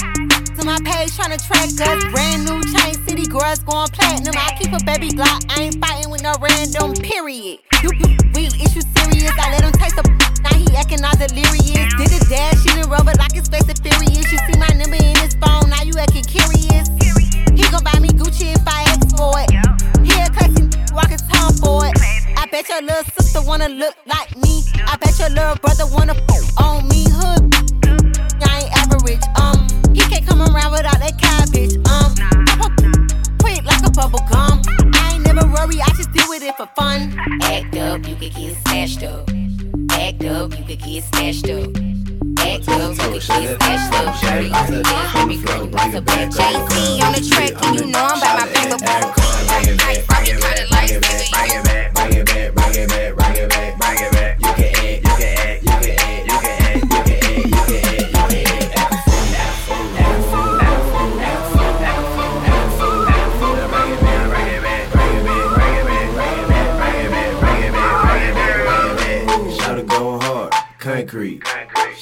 To 0.57 0.65
my 0.65 0.77
page 0.85 1.13
tryna 1.13 1.37
track 1.45 1.69
us. 1.69 2.03
Brand 2.11 2.45
new 2.45 2.61
chain 2.73 2.93
city 3.05 3.27
girls 3.27 3.59
going 3.59 3.89
platinum. 3.89 4.33
I 4.37 4.55
keep 4.57 4.73
a 4.73 4.81
baby 4.85 5.09
Glock. 5.09 5.45
I 5.49 5.69
ain't 5.69 5.77
fighting 5.83 6.09
with 6.09 6.23
no 6.23 6.33
random. 6.41 6.93
Period. 6.93 7.59
You, 7.81 7.89
you 7.93 8.17
weak, 8.33 8.53
is 8.61 8.75
you 8.75 8.81
serious? 8.97 9.33
I 9.37 9.51
let 9.51 9.63
him 9.63 9.73
taste 9.73 9.95
the. 9.95 10.03
Now 10.41 10.57
he 10.57 10.65
acting 10.75 11.03
all 11.03 11.15
delirious. 11.17 11.93
Did 11.97 12.13
a 12.13 12.21
dash, 12.29 12.61
she 12.63 12.69
done 12.73 12.89
rubber 12.89 13.13
like 13.17 13.37
it's 13.37 13.49
fast 13.49 13.69
and 13.69 13.79
furious. 13.81 14.31
You 14.31 14.37
see 14.37 14.57
my 14.57 14.69
number 14.73 14.97
in 14.97 15.15
his 15.21 15.35
phone, 15.37 15.69
now 15.69 15.81
you 15.83 15.93
acting 15.97 16.25
curious. 16.25 16.89
He 17.53 17.63
gon' 17.69 17.83
buy 17.83 17.99
me 17.99 18.09
Gucci 18.09 18.53
if 18.53 18.65
I 18.65 18.89
ask 18.89 19.05
for 19.15 19.33
it. 19.37 19.53
He 20.01 20.13
a 20.17 20.29
classy 20.33 20.65
walking 20.93 21.21
tongue 21.29 21.53
for 21.61 21.85
it. 21.85 22.12
Bet 22.53 22.69
your 22.69 22.83
little 22.83 23.03
sister 23.17 23.41
wanna 23.41 23.67
look 23.67 23.95
like 24.05 24.37
me. 24.37 24.61
I 24.85 24.95
bet 24.97 25.17
your 25.17 25.29
little 25.29 25.55
brother 25.55 25.87
wanna 25.87 26.13
f- 26.13 26.61
on 26.61 26.87
me. 26.87 27.03
Hood, 27.09 27.51
I 28.45 28.61
ain't 28.61 28.77
average. 28.77 29.23
Um, 29.41 29.65
he 29.91 30.01
can't 30.01 30.23
come 30.23 30.39
around 30.39 30.71
without 30.71 30.99
that 30.99 31.17
cabbage. 31.17 31.77
Um, 31.89 32.13
quick 33.39 33.65
like 33.65 33.83
a 33.83 33.89
bubble 33.89 34.19
gum. 34.29 34.61
I 34.93 35.13
ain't 35.15 35.25
never 35.25 35.47
worry, 35.47 35.81
I 35.81 35.89
just 35.97 36.13
deal 36.13 36.29
with 36.29 36.43
it 36.43 36.55
for 36.55 36.67
fun. 36.75 37.17
Act 37.41 37.75
up, 37.75 38.07
you 38.07 38.15
could 38.17 38.35
get 38.35 38.55
snatched 38.67 39.01
up. 39.01 39.27
Act 39.89 40.23
up, 40.23 40.55
you 40.55 40.63
could 40.63 40.79
get 40.79 41.03
snatched 41.05 41.49
up. 41.49 42.02
Back 42.21 42.67
up, 42.69 42.95
took 42.95 43.15
a 43.15 43.19
kiss, 43.19 43.57
dashed 43.57 43.93
up, 43.93 44.21
dirty. 44.21 44.49
Let 44.49 45.27
me 45.27 45.37
go, 45.41 45.63
like 45.71 45.93
a 45.93 46.01
big 46.01 46.31
Jay-Z 46.31 47.01
on 47.01 47.13
the 47.13 47.21
track, 47.29 47.65
and 47.65 47.79
you 47.79 47.87
know 47.87 48.03
I'm 48.03 48.19
by 48.19 48.33
my 48.39 48.47
finger 48.47 48.77
bone. 48.77 49.13
It 49.65 49.77
back, 49.77 50.27
it 50.27 50.39
back, 50.41 50.67
bring 50.69 50.89
it 50.89 51.01
back, 51.01 51.23
bring 51.33 51.51
it 51.51 51.65
back, 51.65 51.93
bring 51.93 52.13
it 52.13 52.25
back, 52.25 53.15
bring 53.15 53.35
it 53.35 53.49
back, 53.49 53.77
bring 53.77 53.97
it 53.99 54.11
back. 54.11 54.42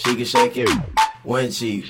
She 0.04 0.16
can 0.16 0.26
shake 0.26 0.58
it. 0.58 0.70
One 1.24 1.52
cheek, 1.52 1.86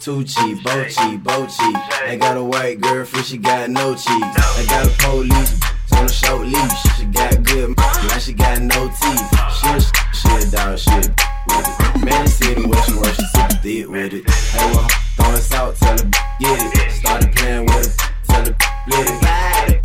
two 0.00 0.24
cheek, 0.24 0.64
both 0.64 0.88
cheek, 0.88 1.22
both 1.22 1.56
cheek. 1.56 1.76
I 2.04 2.16
got 2.18 2.36
a 2.36 2.42
white 2.42 2.80
girlfriend, 2.80 3.24
she 3.24 3.38
got 3.38 3.70
no 3.70 3.94
cheeks. 3.94 4.08
I 4.08 4.66
got 4.68 4.86
a 4.86 4.90
police 4.98 5.60
on 5.92 6.06
a 6.06 6.08
short 6.08 6.46
leash. 6.48 6.82
She 6.98 7.04
got 7.04 7.42
good, 7.44 7.76
now 7.76 8.18
she 8.18 8.32
got 8.32 8.60
no 8.60 8.88
teeth. 8.88 9.30
She 9.54 9.68
a, 9.68 9.80
she 10.12 10.48
a 10.48 10.50
dog, 10.50 10.78
she 10.78 10.90
a 10.90 11.14
with 11.46 11.68
it. 11.68 12.04
Man, 12.04 12.26
see 12.26 12.54
the 12.54 12.66
way 12.66 12.80
she 12.82 12.94
works, 12.94 13.16
she 13.16 13.26
super 13.26 13.62
thick 13.62 13.88
with 13.88 14.14
it. 14.14 14.28
Hey, 14.28 14.72
well, 14.72 14.88
throwing 15.16 15.36
salt, 15.40 15.76
tell 15.76 15.96
her 15.96 16.10
get 16.40 16.74
it. 16.74 16.90
Started 16.90 17.32
playing 17.36 17.66
with 17.66 18.00
her, 18.00 18.14
tell 18.26 18.44
her 18.46 18.56
let 18.88 19.70
it. 19.70 19.83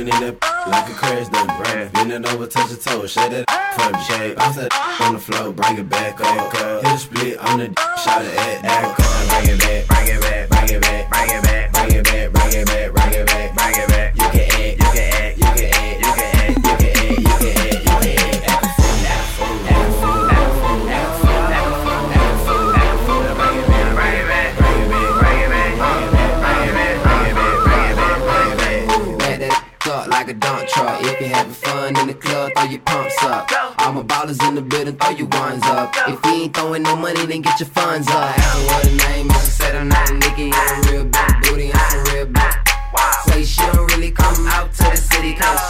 Running 0.00 0.14
in 0.14 0.38
that 0.40 0.66
like 0.66 0.88
a 0.88 0.94
crash 0.94 1.28
dump, 1.28 1.50
bruh. 1.50 1.92
Bending 1.92 2.24
over, 2.24 2.46
touch 2.46 2.70
your 2.70 2.78
toes, 2.78 3.10
shake 3.10 3.32
that 3.32 3.44
from 3.74 3.92
shape. 4.04 4.34
Bounce 4.34 4.56
that 4.56 4.72
on 4.98 5.12
the 5.12 5.18
floor, 5.18 5.52
bring 5.52 5.76
it 5.76 5.90
back 5.90 6.18
up. 6.22 6.56
Hit 6.56 6.86
a 6.86 6.96
split 6.96 7.38
on 7.38 7.58
the 7.58 7.66
shot 8.02 8.24
it 8.24 8.32
at 8.32 8.64
act 8.64 8.96
Bring 8.96 9.56
it 9.56 9.60
back, 9.60 9.86
bring 9.88 10.16
it 10.16 10.20
back, 10.22 10.48
bring 10.48 10.70
it 10.70 10.80
back, 10.80 11.10
bring 11.10 11.30
it 11.36 11.42
back, 11.42 11.72
bring 11.72 11.92
it 11.92 12.04
back, 12.04 12.32
bring 12.32 12.52
it 12.54 12.66
back, 12.66 12.92
bring 12.92 13.12
it 13.12 13.26
back, 13.26 13.54
bring 13.54 13.74
it 13.74 13.88
back. 13.88 13.99
Club, 32.20 32.52
throw 32.54 32.64
your 32.64 32.80
pumps 32.80 33.22
up. 33.22 33.50
All 33.78 33.92
my 33.92 34.02
ballers 34.02 34.46
in 34.46 34.54
the 34.54 34.62
building, 34.62 34.96
throw 34.96 35.10
your 35.10 35.28
ones 35.28 35.62
up. 35.64 35.94
If 36.06 36.24
you 36.24 36.30
ain't 36.30 36.54
throwing 36.54 36.82
no 36.82 36.96
money, 36.96 37.24
then 37.26 37.42
get 37.42 37.58
your 37.58 37.68
funds 37.68 38.08
up. 38.08 38.38
Ask 38.38 38.58
her 38.58 38.66
what 38.66 38.86
her 38.86 38.96
name. 38.96 39.30
She 39.30 39.50
said 39.58 39.76
I'm 39.76 39.88
not 39.88 40.10
a 40.10 40.14
Nicki, 40.14 40.50
I'm 40.52 40.84
a 40.84 40.92
real 40.92 41.04
big 41.04 41.32
booty, 41.42 41.72
I'm 41.72 41.90
some 41.90 42.14
real 42.14 42.26
big. 42.26 42.54
Say 43.26 43.44
she 43.44 43.62
don't 43.72 43.90
really 43.92 44.10
come 44.10 44.46
out 44.48 44.72
to 44.74 44.84
the 44.84 44.96
city, 44.96 45.34
cause 45.34 45.69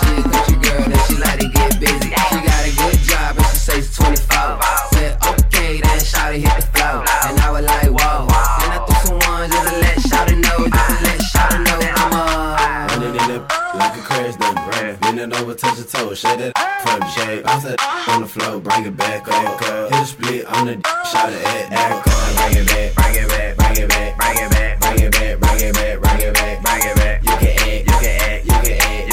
Bending 15.20 15.38
over, 15.38 15.54
touch 15.54 15.76
your 15.76 15.87
toes, 15.87 16.18
shake 16.18 16.38
that 16.38 16.56
from 16.80 17.06
shape. 17.11 17.44
Bounce 17.44 17.64
that 17.64 18.09
on 18.09 18.22
the 18.22 18.26
floor, 18.26 18.59
bring 18.59 18.87
it 18.87 18.96
back 18.96 19.28
up. 19.28 19.61
Hit 19.92 20.00
a 20.00 20.06
split 20.06 20.46
on 20.46 20.64
the 20.64 20.80
shot 21.12 21.28
it 21.28 21.44
at 21.44 21.72
act 21.72 22.04
Bring 22.40 22.64
it 22.64 22.66
back, 22.66 22.94
bring 22.94 23.25
it 23.25 23.29
back, 23.29 23.56
bring 23.58 23.85
it 23.85 23.88
back, 23.90 24.16
bring 24.16 24.38
it 24.38 24.50
back, 24.50 24.81
bring 24.81 25.04
it 25.04 25.12
back, 25.12 25.38
bring 25.38 25.60
it 25.60 25.75
back, 25.75 26.00
bring 26.00 26.21
it 26.25 26.33
back, 26.33 26.62
bring 26.62 26.83
it 26.88 26.96
back. 26.96 27.21
You 27.23 27.37
can 27.37 27.52
act, 27.52 27.85
you 27.85 27.96
can 28.00 28.16
act, 28.16 28.44
you 28.46 28.56
can 28.64 28.81
act, 28.81 29.10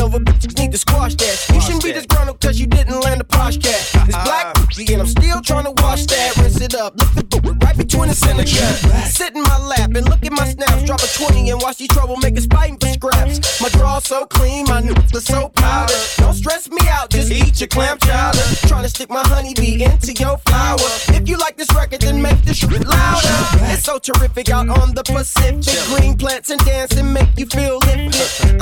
fighting 0.00 0.14
over 0.14 0.24
bitches, 0.24 0.58
need 0.58 0.72
to 0.72 0.78
squash 0.78 1.14
that. 1.16 1.46
You 1.54 1.60
shouldn't 1.60 1.84
be 1.84 1.92
disgruntled 1.92 2.40
cause 2.40 2.58
you 2.58 2.66
didn't 2.66 3.00
land 3.00 3.20
a 3.20 3.24
posh 3.24 3.58
cat. 3.58 3.80
It's 4.08 4.16
black 4.24 4.54
pussy 4.54 4.92
and 4.92 5.02
I'm 5.02 5.08
still 5.08 5.40
trying 5.40 5.64
to 5.64 5.72
wash 5.82 6.06
that. 6.06 6.36
Rinse 6.36 6.60
it 6.60 6.74
up, 6.74 6.96
lift 6.98 7.30
the 7.30 7.40
boot 7.40 7.62
right 7.62 7.76
between 7.76 8.08
the 8.08 8.14
center 8.14 8.44
gap. 8.44 9.06
Sit 9.06 9.34
in 9.34 9.42
my 9.42 9.58
lap 9.58 9.90
and 9.94 10.08
look 10.08 10.24
at 10.24 10.32
my 10.32 10.48
snaps. 10.48 10.84
Drop 10.84 11.00
a 11.00 11.06
20 11.06 11.50
and 11.50 11.60
watch 11.62 11.78
these 11.78 11.88
troublemakers 11.88 12.50
fighting 12.52 12.78
for 12.78 12.88
scraps. 12.88 13.60
My 13.60 13.68
draw's 13.70 14.04
so 14.04 14.26
clean, 14.26 14.66
my 14.66 14.80
nipples 14.80 15.14
are 15.14 15.20
so 15.20 15.48
powder. 15.48 15.94
Don't 16.16 16.34
stress 16.34 16.70
me 16.70 16.80
out, 16.88 17.10
just 17.10 17.30
eat 17.30 17.60
your 17.60 17.68
clam 17.68 17.98
chowder. 17.98 18.42
Trying 18.66 18.84
to 18.84 18.88
stick 18.88 19.10
my 19.10 19.22
honeybee 19.26 19.84
into 19.84 20.12
your 20.12 20.38
flower. 20.38 20.90
If 21.08 21.28
you 21.28 21.36
like 21.36 21.56
this 21.56 21.72
record, 21.74 22.00
then 22.00 22.22
make 22.22 22.40
this 22.42 22.58
shit 22.58 22.86
louder. 22.86 23.36
It's 23.72 23.84
so 23.84 23.98
terrific 23.98 24.50
out 24.50 24.68
on 24.68 24.94
the 24.94 25.02
Pacific. 25.02 25.64
Green 25.88 26.16
plants 26.16 26.50
and 26.50 26.60
dancing 26.64 27.12
make 27.12 27.28
you 27.36 27.46
feel. 27.46 27.79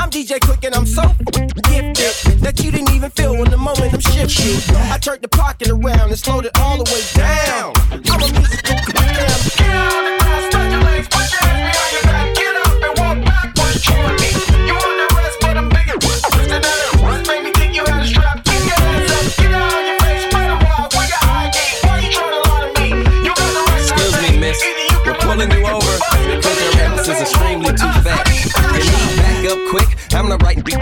I'm 0.08 0.12
DJ 0.12 0.38
Quik 0.40 0.64
and 0.64 0.74
I'm 0.74 0.86
so 0.86 1.02
gifted 1.68 2.40
that 2.40 2.64
you 2.64 2.70
didn't 2.70 2.94
even 2.94 3.10
feel 3.10 3.36
when 3.36 3.50
the 3.50 3.58
moment 3.58 3.92
I'm 3.92 4.00
shifted. 4.00 4.74
I 4.74 4.96
turned 4.96 5.20
the 5.20 5.28
pocket 5.28 5.68
around 5.68 6.08
and 6.08 6.18
slowed 6.18 6.46
it 6.46 6.58
all 6.58 6.82
the 6.82 6.90
way 6.90 7.02
down. 7.12 7.77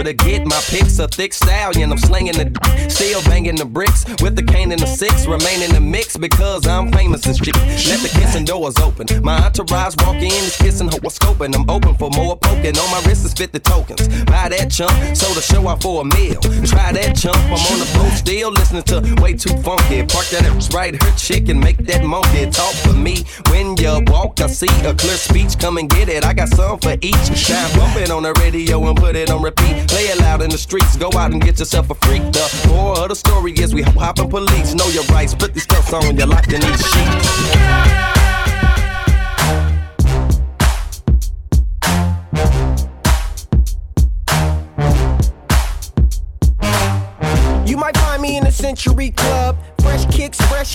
To 0.07 0.15
get 0.15 0.47
my 0.47 0.61
picks. 0.69 0.99
A 0.99 1.09
thick 1.09 1.35
stallion, 1.35 1.91
I'm 1.91 1.99
slinging 1.99 2.37
the 2.37 2.47
d- 2.47 2.89
still 2.89 3.23
banging 3.25 3.57
the 3.57 3.65
bricks 3.65 4.05
with 4.23 4.37
the 4.37 4.43
cane 4.43 4.71
and 4.71 4.81
the 4.81 4.87
six. 4.87 5.27
Remain 5.27 5.63
in 5.63 5.73
the 5.73 5.81
mix 5.81 6.17
because 6.17 6.67
I'm 6.67 6.93
famous 6.93 7.27
and 7.27 7.37
shit. 7.37 7.57
Let 7.57 8.01
the 8.01 8.11
kissing 8.19 8.45
doors 8.45 8.77
open. 8.79 9.07
My 9.23 9.37
entourage 9.45 9.97
walk 9.99 10.17
in, 10.17 10.31
is 10.31 10.57
kissing, 10.57 10.89
hope 10.89 11.03
scoping. 11.11 11.55
I'm 11.55 11.69
open 11.69 11.95
for 11.95 12.11
more 12.11 12.37
poking. 12.37 12.79
On 12.79 12.91
my 12.91 13.03
wrist 13.07 13.25
is 13.25 13.35
50 13.35 13.59
tokens. 13.61 14.09
Buy 14.25 14.49
that 14.49 14.71
chump, 14.71 14.93
so 15.17 15.27
to 15.35 15.41
show 15.41 15.67
out 15.69 15.83
for 15.83 16.03
a 16.03 16.05
meal. 16.05 16.41
Try 16.65 16.93
that 16.93 17.17
chump, 17.17 17.37
I'm 17.37 17.61
on 17.73 17.79
the 17.83 17.91
boat 17.99 18.13
still 18.13 18.53
listening 18.53 18.85
to 18.85 19.23
way 19.23 19.35
too 19.35 19.57
funky. 19.63 20.07
Park 20.07 20.27
that 20.31 20.45
ass 20.47 20.73
right, 20.73 20.95
her 21.03 21.17
chick 21.17 21.49
and 21.49 21.59
make 21.59 21.79
that 21.79 22.05
monkey 22.05 22.49
talk 22.51 22.75
for 22.75 22.93
me. 22.93 23.25
When 23.51 23.77
you 23.77 24.03
walk, 24.07 24.41
I 24.41 24.47
see 24.47 24.71
a 24.87 24.95
clear 24.95 25.17
speech. 25.17 25.59
Come 25.59 25.79
and 25.79 25.91
get 25.91 26.09
it, 26.09 26.25
I 26.25 26.33
got 26.33 26.49
some 26.49 26.79
for 26.79 26.95
each. 27.01 27.49
Now 27.49 27.67
bump 27.77 27.97
it 27.97 28.11
on 28.11 28.23
the 28.23 28.33
radio 28.35 28.87
and 28.89 28.97
put 28.97 29.17
it 29.17 29.31
on 29.31 29.43
repeat. 29.43 29.96
Play 29.97 30.09
it 30.09 30.19
loud 30.19 30.43
in 30.43 30.51
the 30.51 30.59
streets, 30.59 30.95
go 30.95 31.11
out 31.17 31.33
and 31.33 31.43
get 31.43 31.59
yourself 31.59 31.89
a 31.89 31.95
freak. 31.95 32.21
The 32.31 32.67
moral 32.69 33.05
of 33.05 33.09
the 33.09 33.15
story 33.15 33.53
is 33.53 33.75
we 33.75 33.81
hopping 33.81 34.29
police. 34.29 34.75
Know 34.75 34.87
your 34.89 35.05
rights, 35.05 35.35
put 35.35 35.55
these 35.55 35.63
stuffs 35.63 35.91
on, 35.91 36.19
you're 36.19 36.27
locked 36.27 36.53
in 36.53 36.61
these 36.61 36.87
sheets. 36.87 37.57
You 47.67 47.79
might 47.79 47.97
find 47.97 48.21
me 48.21 48.37
in 48.37 48.45
the 48.45 48.53
Century 48.53 49.13
Club. 49.13 49.57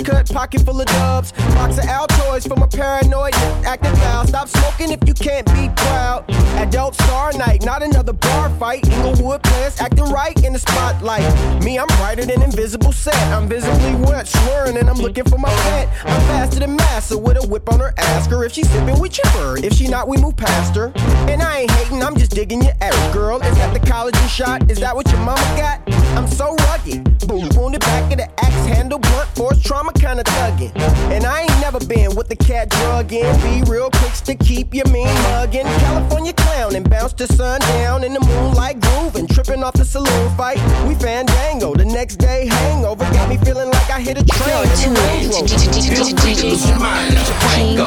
Cut, 0.04 0.32
pocket 0.34 0.62
full 0.62 0.82
of 0.82 0.88
dubs. 0.88 1.32
Box 1.54 1.78
of 1.78 1.86
Altoids 1.86 2.48
for 2.48 2.56
my 2.56 2.66
paranoid, 2.66 3.36
acting 3.66 3.96
foul. 3.98 4.26
Stop 4.26 4.48
smoking 4.48 4.92
if 4.92 5.00
you 5.08 5.14
can't 5.14 5.46
be 5.54 5.70
proud. 5.76 6.26
Adult 6.58 6.96
star 6.96 7.34
night, 7.34 7.64
not 7.64 7.84
another 7.84 8.14
bar 8.14 8.50
fight. 8.58 8.88
Inglewood 8.88 9.44
players 9.44 9.80
acting 9.80 10.06
right 10.06 10.36
in 10.44 10.54
the 10.54 10.60
spotlight. 10.60 11.24
Me, 11.64 11.78
I'm 11.78 11.88
brighter 12.00 12.26
than 12.26 12.42
invisible 12.42 12.92
set. 12.92 13.16
I'm 13.32 13.48
visibly 13.48 13.94
wet, 14.10 14.28
slurring, 14.28 14.78
and 14.78 14.90
I'm 14.90 14.98
looking 14.98 15.26
for 15.26 15.38
my 15.38 15.50
pet. 15.50 15.88
I'm 16.06 16.22
faster 16.22 16.60
than 16.60 16.76
Massa 16.76 17.18
with 17.18 17.44
a 17.44 17.48
whip 17.48 17.72
on 17.72 17.80
her. 17.80 17.94
Ask 17.98 18.32
her 18.32 18.44
if 18.44 18.54
she's 18.54 18.70
sipping, 18.72 19.00
we 19.00 19.10
chip 19.10 19.28
her. 19.28 19.58
If 19.64 19.74
she 19.74 19.88
not, 19.88 20.08
we 20.08 20.18
move 20.18 20.36
past 20.36 20.76
her. 20.76 20.92
And 21.30 21.44
I 21.44 21.62
ain't 21.62 21.72
hating, 21.72 22.02
I'm 22.02 22.18
just 22.18 22.32
digging 22.32 22.64
your 22.64 22.74
ass, 22.82 23.14
girl. 23.14 23.40
Is 23.42 23.56
that 23.58 23.74
the 23.74 23.80
collagen 23.80 24.28
shot? 24.28 24.72
Is 24.72 24.80
that 24.80 24.96
what 24.96 25.08
your 25.12 25.22
mama 25.22 25.42
got? 25.58 25.82
I'm 26.18 26.28
so 26.28 26.56
rugged. 26.56 27.04
Boom, 27.28 27.50
wounded 27.56 27.82
back 27.82 28.12
of 28.12 28.18
the 28.18 28.30
axe 28.44 28.66
handle, 28.66 29.00
blunt 29.00 29.30
force 29.36 29.62
trauma 29.62 29.91
kinda 29.92 30.24
thuggin'. 30.24 30.72
And 31.12 31.26
I 31.26 31.42
ain't 31.42 31.60
never 31.62 31.80
been 31.80 32.16
with 32.16 32.28
the 32.28 32.36
cat 32.36 32.70
drug 32.70 33.14
in. 33.14 33.32
Be 33.42 33.70
real 33.70 33.90
quicks 33.90 34.22
to 34.22 34.36
keep 34.36 34.74
your 34.74 34.88
mean 34.90 35.08
muggin'. 35.28 35.66
California 35.80 36.34
clown 36.34 36.76
and 36.76 36.90
bounce 36.90 37.14
to 37.14 37.28
sundown 37.28 38.04
in 38.04 38.14
the 38.14 38.20
moonlight 38.22 38.80
grooving. 38.80 39.28
Tripping 39.28 39.64
off 39.64 39.74
the 39.74 39.86
saloon 39.86 40.30
fight. 40.36 40.60
We 40.88 40.96
fandango. 40.96 41.74
The 41.74 41.86
next 41.86 42.18
day 42.18 42.48
hangover 42.48 43.06
got 43.12 43.30
me 43.30 43.38
feeling 43.38 43.70
like 43.70 43.90
I 43.90 44.00
hit 44.00 44.18
a 44.18 44.26
train. 44.26 44.66
You're 44.66 44.76
tuned 44.76 44.98
in 44.98 45.46
to 45.48 46.16
DJ 46.24 46.58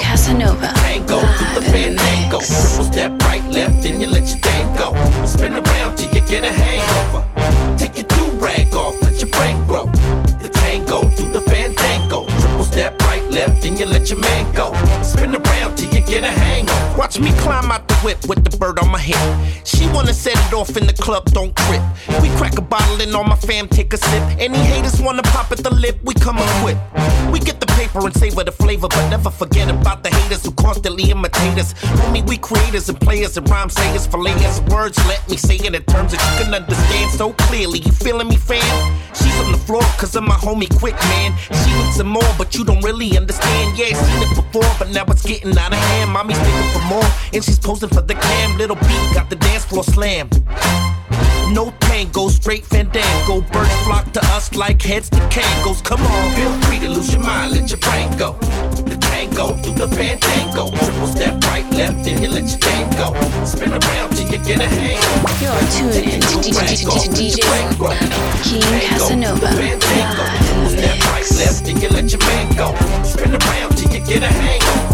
Casanova. 0.00 0.72
Tango 0.74 1.20
the 1.54 1.62
fandango. 1.62 2.40
Triple 2.40 2.84
step 2.84 3.22
right, 3.22 3.44
left, 3.50 3.84
and 3.86 4.00
you 4.00 4.08
let 4.08 4.28
your 4.28 4.38
tango. 4.40 5.26
Spin 5.26 5.52
around 5.54 5.96
till 5.96 6.12
you 6.14 6.20
get 6.26 6.44
a 6.44 6.52
hangover. 6.52 7.24
Take 7.78 7.96
your 7.96 8.06
do 8.06 8.24
rag 8.38 8.74
off, 8.74 9.00
let 9.02 9.20
your 9.20 9.30
brain 9.30 9.64
grow. 9.66 9.86
The 10.42 10.50
tango 10.52 11.08
through 11.10 11.32
the 11.32 11.40
left, 13.34 13.64
and 13.64 13.78
you 13.78 13.86
let 13.86 14.08
your 14.10 14.20
man 14.20 14.54
go. 14.54 14.72
Spin 15.02 15.34
around 15.34 15.76
till 15.76 15.92
you 15.92 16.00
get 16.06 16.22
a 16.22 16.30
hangover. 16.30 16.98
Watch 16.98 17.18
me 17.18 17.32
climb 17.38 17.70
out 17.70 17.86
the 17.88 17.94
whip 17.96 18.18
with 18.28 18.44
the 18.44 18.56
bird 18.56 18.78
on 18.78 18.88
my 18.90 19.00
hip. 19.00 19.18
She 19.64 19.83
wanna 20.04 20.14
set 20.14 20.36
it 20.46 20.52
off 20.52 20.76
in 20.76 20.86
the 20.86 20.92
club, 20.92 21.24
don't 21.32 21.56
trip. 21.56 21.82
We 22.20 22.28
crack 22.36 22.58
a 22.58 22.60
bottle 22.60 23.00
and 23.00 23.14
all 23.16 23.24
my 23.24 23.36
fam 23.36 23.68
take 23.68 23.94
a 23.94 23.96
sip. 23.96 24.22
Any 24.38 24.58
haters 24.58 25.00
wanna 25.00 25.22
pop 25.22 25.50
at 25.50 25.58
the 25.58 25.72
lip, 25.72 25.98
we 26.04 26.12
come 26.12 26.36
equipped. 26.36 26.80
We 27.32 27.38
get 27.38 27.58
the 27.58 27.66
paper 27.78 28.04
and 28.04 28.14
savor 28.14 28.44
the 28.44 28.52
flavor, 28.52 28.88
but 28.88 29.08
never 29.08 29.30
forget 29.30 29.70
about 29.70 30.02
the 30.02 30.10
haters 30.10 30.44
who 30.44 30.52
constantly 30.52 31.10
imitate 31.10 31.58
us. 31.58 31.72
Homie, 31.74 32.26
we 32.28 32.36
creators 32.36 32.90
and 32.90 33.00
players 33.00 33.38
and 33.38 33.48
rhyme 33.48 33.70
sayers 33.70 34.06
for 34.06 34.20
words. 34.74 34.98
Let 35.06 35.22
me 35.30 35.36
say 35.36 35.56
it 35.56 35.74
in 35.74 35.82
terms 35.84 36.12
that 36.12 36.20
you 36.20 36.44
can 36.44 36.54
understand 36.54 37.10
so 37.12 37.32
clearly. 37.46 37.78
You 37.78 37.92
feeling 37.92 38.28
me, 38.28 38.36
fam? 38.36 38.74
She's 39.14 39.36
on 39.40 39.52
the 39.52 39.58
floor 39.58 39.82
cause 39.98 40.14
of 40.16 40.24
my 40.24 40.34
homie 40.34 40.68
quick, 40.78 40.98
man. 41.14 41.32
She 41.38 41.70
needs 41.78 41.96
some 41.96 42.08
more, 42.08 42.32
but 42.36 42.54
you 42.54 42.64
don't 42.64 42.84
really 42.84 43.16
understand. 43.16 43.78
Yeah, 43.78 43.94
seen 43.94 44.22
it 44.26 44.34
before, 44.34 44.70
but 44.78 44.90
now 44.90 45.04
it's 45.08 45.22
getting 45.22 45.56
out 45.56 45.72
of 45.72 45.78
hand. 45.78 46.10
Mommy's 46.10 46.38
looking 46.38 46.70
for 46.74 46.84
more, 46.94 47.08
and 47.32 47.42
she's 47.44 47.58
posing 47.58 47.88
for 47.88 48.02
the 48.02 48.14
cam. 48.14 48.58
Little 48.58 48.76
beat 48.76 49.04
got 49.14 49.30
the 49.30 49.36
dance 49.36 49.63
floor 49.74 49.84
slam. 49.84 50.28
No 51.52 51.72
tango, 51.80 52.28
straight 52.28 52.64
fandango. 52.64 53.40
Birds 53.52 53.74
flock 53.84 54.12
to 54.12 54.20
us 54.26 54.54
like 54.54 54.80
heads 54.80 55.10
to 55.10 55.18
kangos. 55.34 55.82
Come 55.82 56.00
on, 56.00 56.34
feel 56.34 56.52
free 56.62 56.78
to 56.80 56.88
lose 56.88 57.12
your 57.12 57.22
mind, 57.22 57.52
let 57.52 57.70
your 57.70 57.78
brain 57.80 58.16
go. 58.16 58.32
The 58.86 58.96
tango 59.00 59.54
through 59.62 59.74
the 59.74 59.88
fandango. 59.88 60.70
Triple 60.70 61.06
step 61.08 61.42
right, 61.44 61.68
left, 61.72 62.06
and 62.06 62.20
you 62.20 62.28
let 62.28 62.46
your 62.48 62.58
game 62.58 62.90
go. 62.90 63.08
Spin 63.44 63.72
around 63.72 64.16
till 64.16 64.30
you 64.30 64.38
get 64.44 64.60
a 64.60 64.68
hang. 64.68 65.00
You're 65.42 65.66
tuned 65.74 66.06
in 66.06 66.20
to 66.20 66.36
DJ 66.38 66.86
King 68.44 68.62
Casanova. 68.90 69.40
The 69.40 70.68
Step 70.70 70.98
right, 71.10 71.30
left, 71.38 71.68
and 71.68 71.82
you 71.82 71.88
let 71.88 72.10
your 72.12 72.20
man 72.20 72.56
go. 72.56 72.74
Spin 73.02 73.32
around 73.34 73.76
till 73.76 73.92
you 73.92 74.06
get 74.06 74.22
a 74.22 74.26
hangover. 74.26 74.93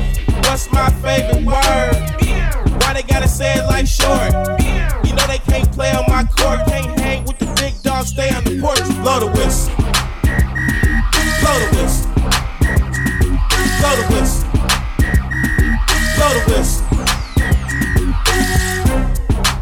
What's 0.43 0.71
my 0.71 0.89
favorite 1.01 1.45
word? 1.45 1.95
Why 2.81 2.93
they 2.93 3.03
gotta 3.03 3.27
say 3.27 3.53
it 3.53 3.65
like 3.65 3.87
short? 3.87 4.31
You 5.05 5.13
know 5.15 5.25
they 5.27 5.39
can't 5.39 5.71
play 5.71 5.91
on 5.91 6.05
my 6.07 6.23
court, 6.23 6.65
can't 6.67 6.99
hang 6.99 7.25
with 7.25 7.39
the 7.39 7.45
big 7.59 7.81
dogs, 7.81 8.09
stay 8.09 8.29
on 8.29 8.43
the 8.43 8.59
porch. 8.61 8.79
Blow 9.01 9.19
the 9.19 9.27
whistle. 9.27 9.75
Blow 11.41 11.57
the 11.59 11.67
whistle. 11.77 12.11
Blow 13.79 13.95
the 13.95 14.05
whistle. 14.13 14.47
Blow 16.15 16.31
the 16.37 16.43
whistle. 16.51 16.85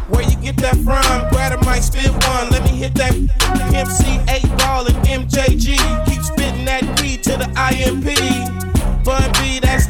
Where 0.08 0.22
you 0.22 0.36
get 0.36 0.56
that 0.58 0.76
from? 0.76 1.28
Grab 1.30 1.52
a 1.52 1.56
mic, 1.64 1.82
spit 1.82 2.10
one. 2.10 2.50
Let 2.50 2.62
me 2.64 2.70
hit 2.70 2.94
that 2.94 3.14
MC 3.74 4.20
8 4.28 4.58
ball 4.58 4.86
and 4.86 4.96
MJG. 5.06 5.76
Keep 6.06 6.22
spitting 6.22 6.64
that 6.66 7.00
weed 7.00 7.22
to 7.24 7.36
the 7.36 7.48
IMP. 7.56 8.59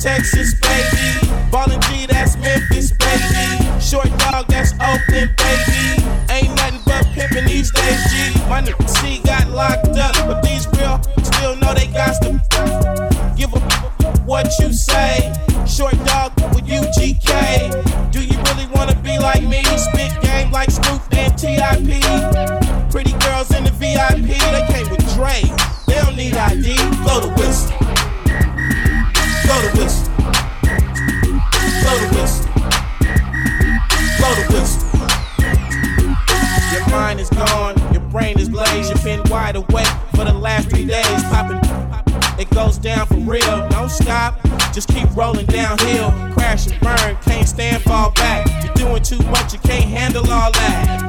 Texas, 0.00 0.54
baby. 0.54 1.28
Ballin' 1.52 1.78
G, 1.82 2.06
that's 2.06 2.34
Memphis, 2.38 2.90
baby. 2.92 3.80
Short 3.80 4.08
dog, 4.18 4.46
that's 4.48 4.72
Oakland, 4.80 5.36
baby. 5.36 6.00
Ain't 6.30 6.56
nothing 6.56 6.80
but 6.86 7.04
pimpin' 7.12 7.46
these 7.46 7.70
days, 7.70 8.00
G. 8.10 8.32
My 8.48 8.62
nigga 8.62 8.88
C 8.88 9.20
got 9.24 9.50
locked 9.50 9.88
up, 9.98 10.14
but 10.26 10.40
these 10.42 10.66
real 10.68 11.02
still 11.22 11.54
know 11.56 11.74
they 11.74 11.86
got 11.88 12.16
to 12.22 12.40
give 13.36 13.52
a 13.52 13.60
what 14.24 14.48
you 14.58 14.72
say. 14.72 15.34
Short 15.66 15.92
dog 16.06 16.32
with 16.54 16.64
UGK. 16.64 18.10
Do 18.10 18.24
you 18.24 18.38
really 18.44 18.66
wanna 18.72 18.96
be 19.02 19.18
like 19.18 19.42
me? 19.42 19.62
Spit 19.76 20.18
game 20.22 20.50
like 20.50 20.70
Snoop 20.70 21.02
and 21.12 21.36
TIP. 21.36 22.00
Pretty 22.90 23.12
girls 23.18 23.54
in 23.54 23.64
the 23.64 23.70
VIP, 23.76 24.32
they 24.32 24.66
came 24.72 24.88
with 24.88 25.04
Dre. 25.14 25.42
They 25.86 26.00
don't 26.00 26.16
need 26.16 26.36
ID, 26.36 26.74
blow 27.04 27.20
the 27.20 27.34
whistle. 27.36 27.89
brain 38.34 38.80
is. 38.80 38.90
You've 38.90 39.04
been 39.04 39.22
wide 39.30 39.56
awake 39.56 39.88
for 40.14 40.24
the 40.24 40.32
last 40.32 40.70
three 40.70 40.86
days. 40.86 41.22
Popping, 41.24 41.60
it 42.38 42.50
goes 42.50 42.78
down 42.78 43.06
for 43.06 43.16
real. 43.16 43.68
Don't 43.68 43.90
stop, 43.90 44.40
just 44.72 44.88
keep 44.88 45.08
rolling 45.16 45.46
downhill. 45.46 46.10
Crash 46.32 46.66
and 46.66 46.80
burn, 46.80 47.16
can't 47.22 47.48
stand, 47.48 47.82
fall 47.82 48.10
back. 48.12 48.46
You're 48.64 48.74
doing 48.74 49.02
too 49.02 49.22
much, 49.30 49.52
you 49.52 49.58
can't 49.60 49.84
handle 49.84 50.30
all 50.30 50.52
that. 50.52 51.06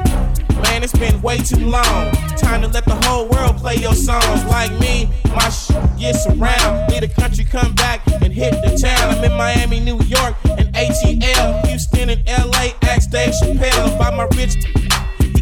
Man, 0.62 0.82
it's 0.82 0.96
been 0.96 1.20
way 1.22 1.38
too 1.38 1.66
long. 1.66 2.12
Time 2.36 2.62
to 2.62 2.68
let 2.68 2.84
the 2.84 2.94
whole 3.06 3.28
world 3.28 3.56
play 3.56 3.76
your 3.76 3.94
songs. 3.94 4.44
Like 4.44 4.70
me, 4.80 5.08
my 5.24 5.48
shit 5.48 5.82
gets 5.98 6.26
around. 6.26 6.88
Need 6.90 7.04
a 7.04 7.08
country 7.08 7.44
come 7.44 7.74
back 7.74 8.06
and 8.22 8.32
hit 8.32 8.52
the 8.62 8.76
town. 8.76 9.16
I'm 9.16 9.24
in 9.24 9.36
Miami, 9.36 9.80
New 9.80 9.98
York, 10.04 10.34
and 10.44 10.72
ATL, 10.74 11.66
Houston, 11.66 12.10
and 12.10 12.22
LA. 12.26 12.70
Ask 12.82 13.10
Dave 13.10 13.34
Chappelle 13.34 13.98
by 13.98 14.10
my 14.14 14.24
rich 14.36 14.54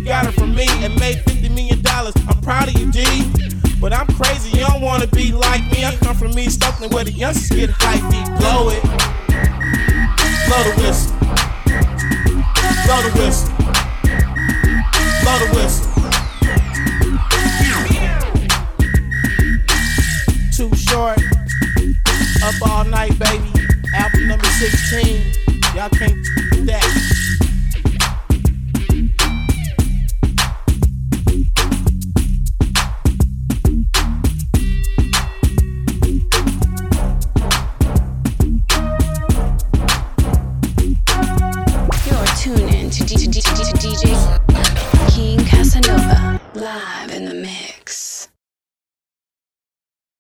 he 0.01 0.07
got 0.07 0.27
it 0.27 0.33
from 0.33 0.55
me 0.55 0.67
and 0.83 0.99
made 0.99 1.19
$50 1.19 1.55
million. 1.55 1.83
I'm 1.87 2.41
proud 2.43 2.69
of 2.69 2.75
you, 2.79 2.91
D. 2.91 3.05
But 3.81 3.93
I'm 3.93 4.07
crazy, 4.09 4.59
you 4.59 4.65
don't 4.67 4.81
wanna 4.81 5.07
be 5.07 5.33
like 5.33 5.63
me. 5.73 5.85
I 5.85 5.95
come 5.97 6.17
from 6.17 6.39
East 6.39 6.65
Oakland 6.65 6.93
where 6.95 7.05
the 7.05 7.13
youngsters 7.13 7.57
get 7.57 7.71
hype, 7.71 8.01
blow 8.41 8.71
it. 8.71 8.83
Blow 10.49 10.63
the 10.65 10.75
whistle. 10.81 11.13
Blow 12.87 13.03
the 13.03 13.11
whistle. 13.19 13.49
Blow 15.23 15.39
the 15.39 15.49
whistle. 15.55 15.87
Too 20.57 20.71
short. 20.77 21.19
Up 22.43 22.71
all 22.71 22.85
night, 22.85 23.19
baby. 23.19 23.53
Album 23.95 24.29
number 24.29 24.47
16. 24.47 25.35
Y'all 25.75 25.91
can't 25.91 26.17
do 26.53 26.65
that. 26.65 27.40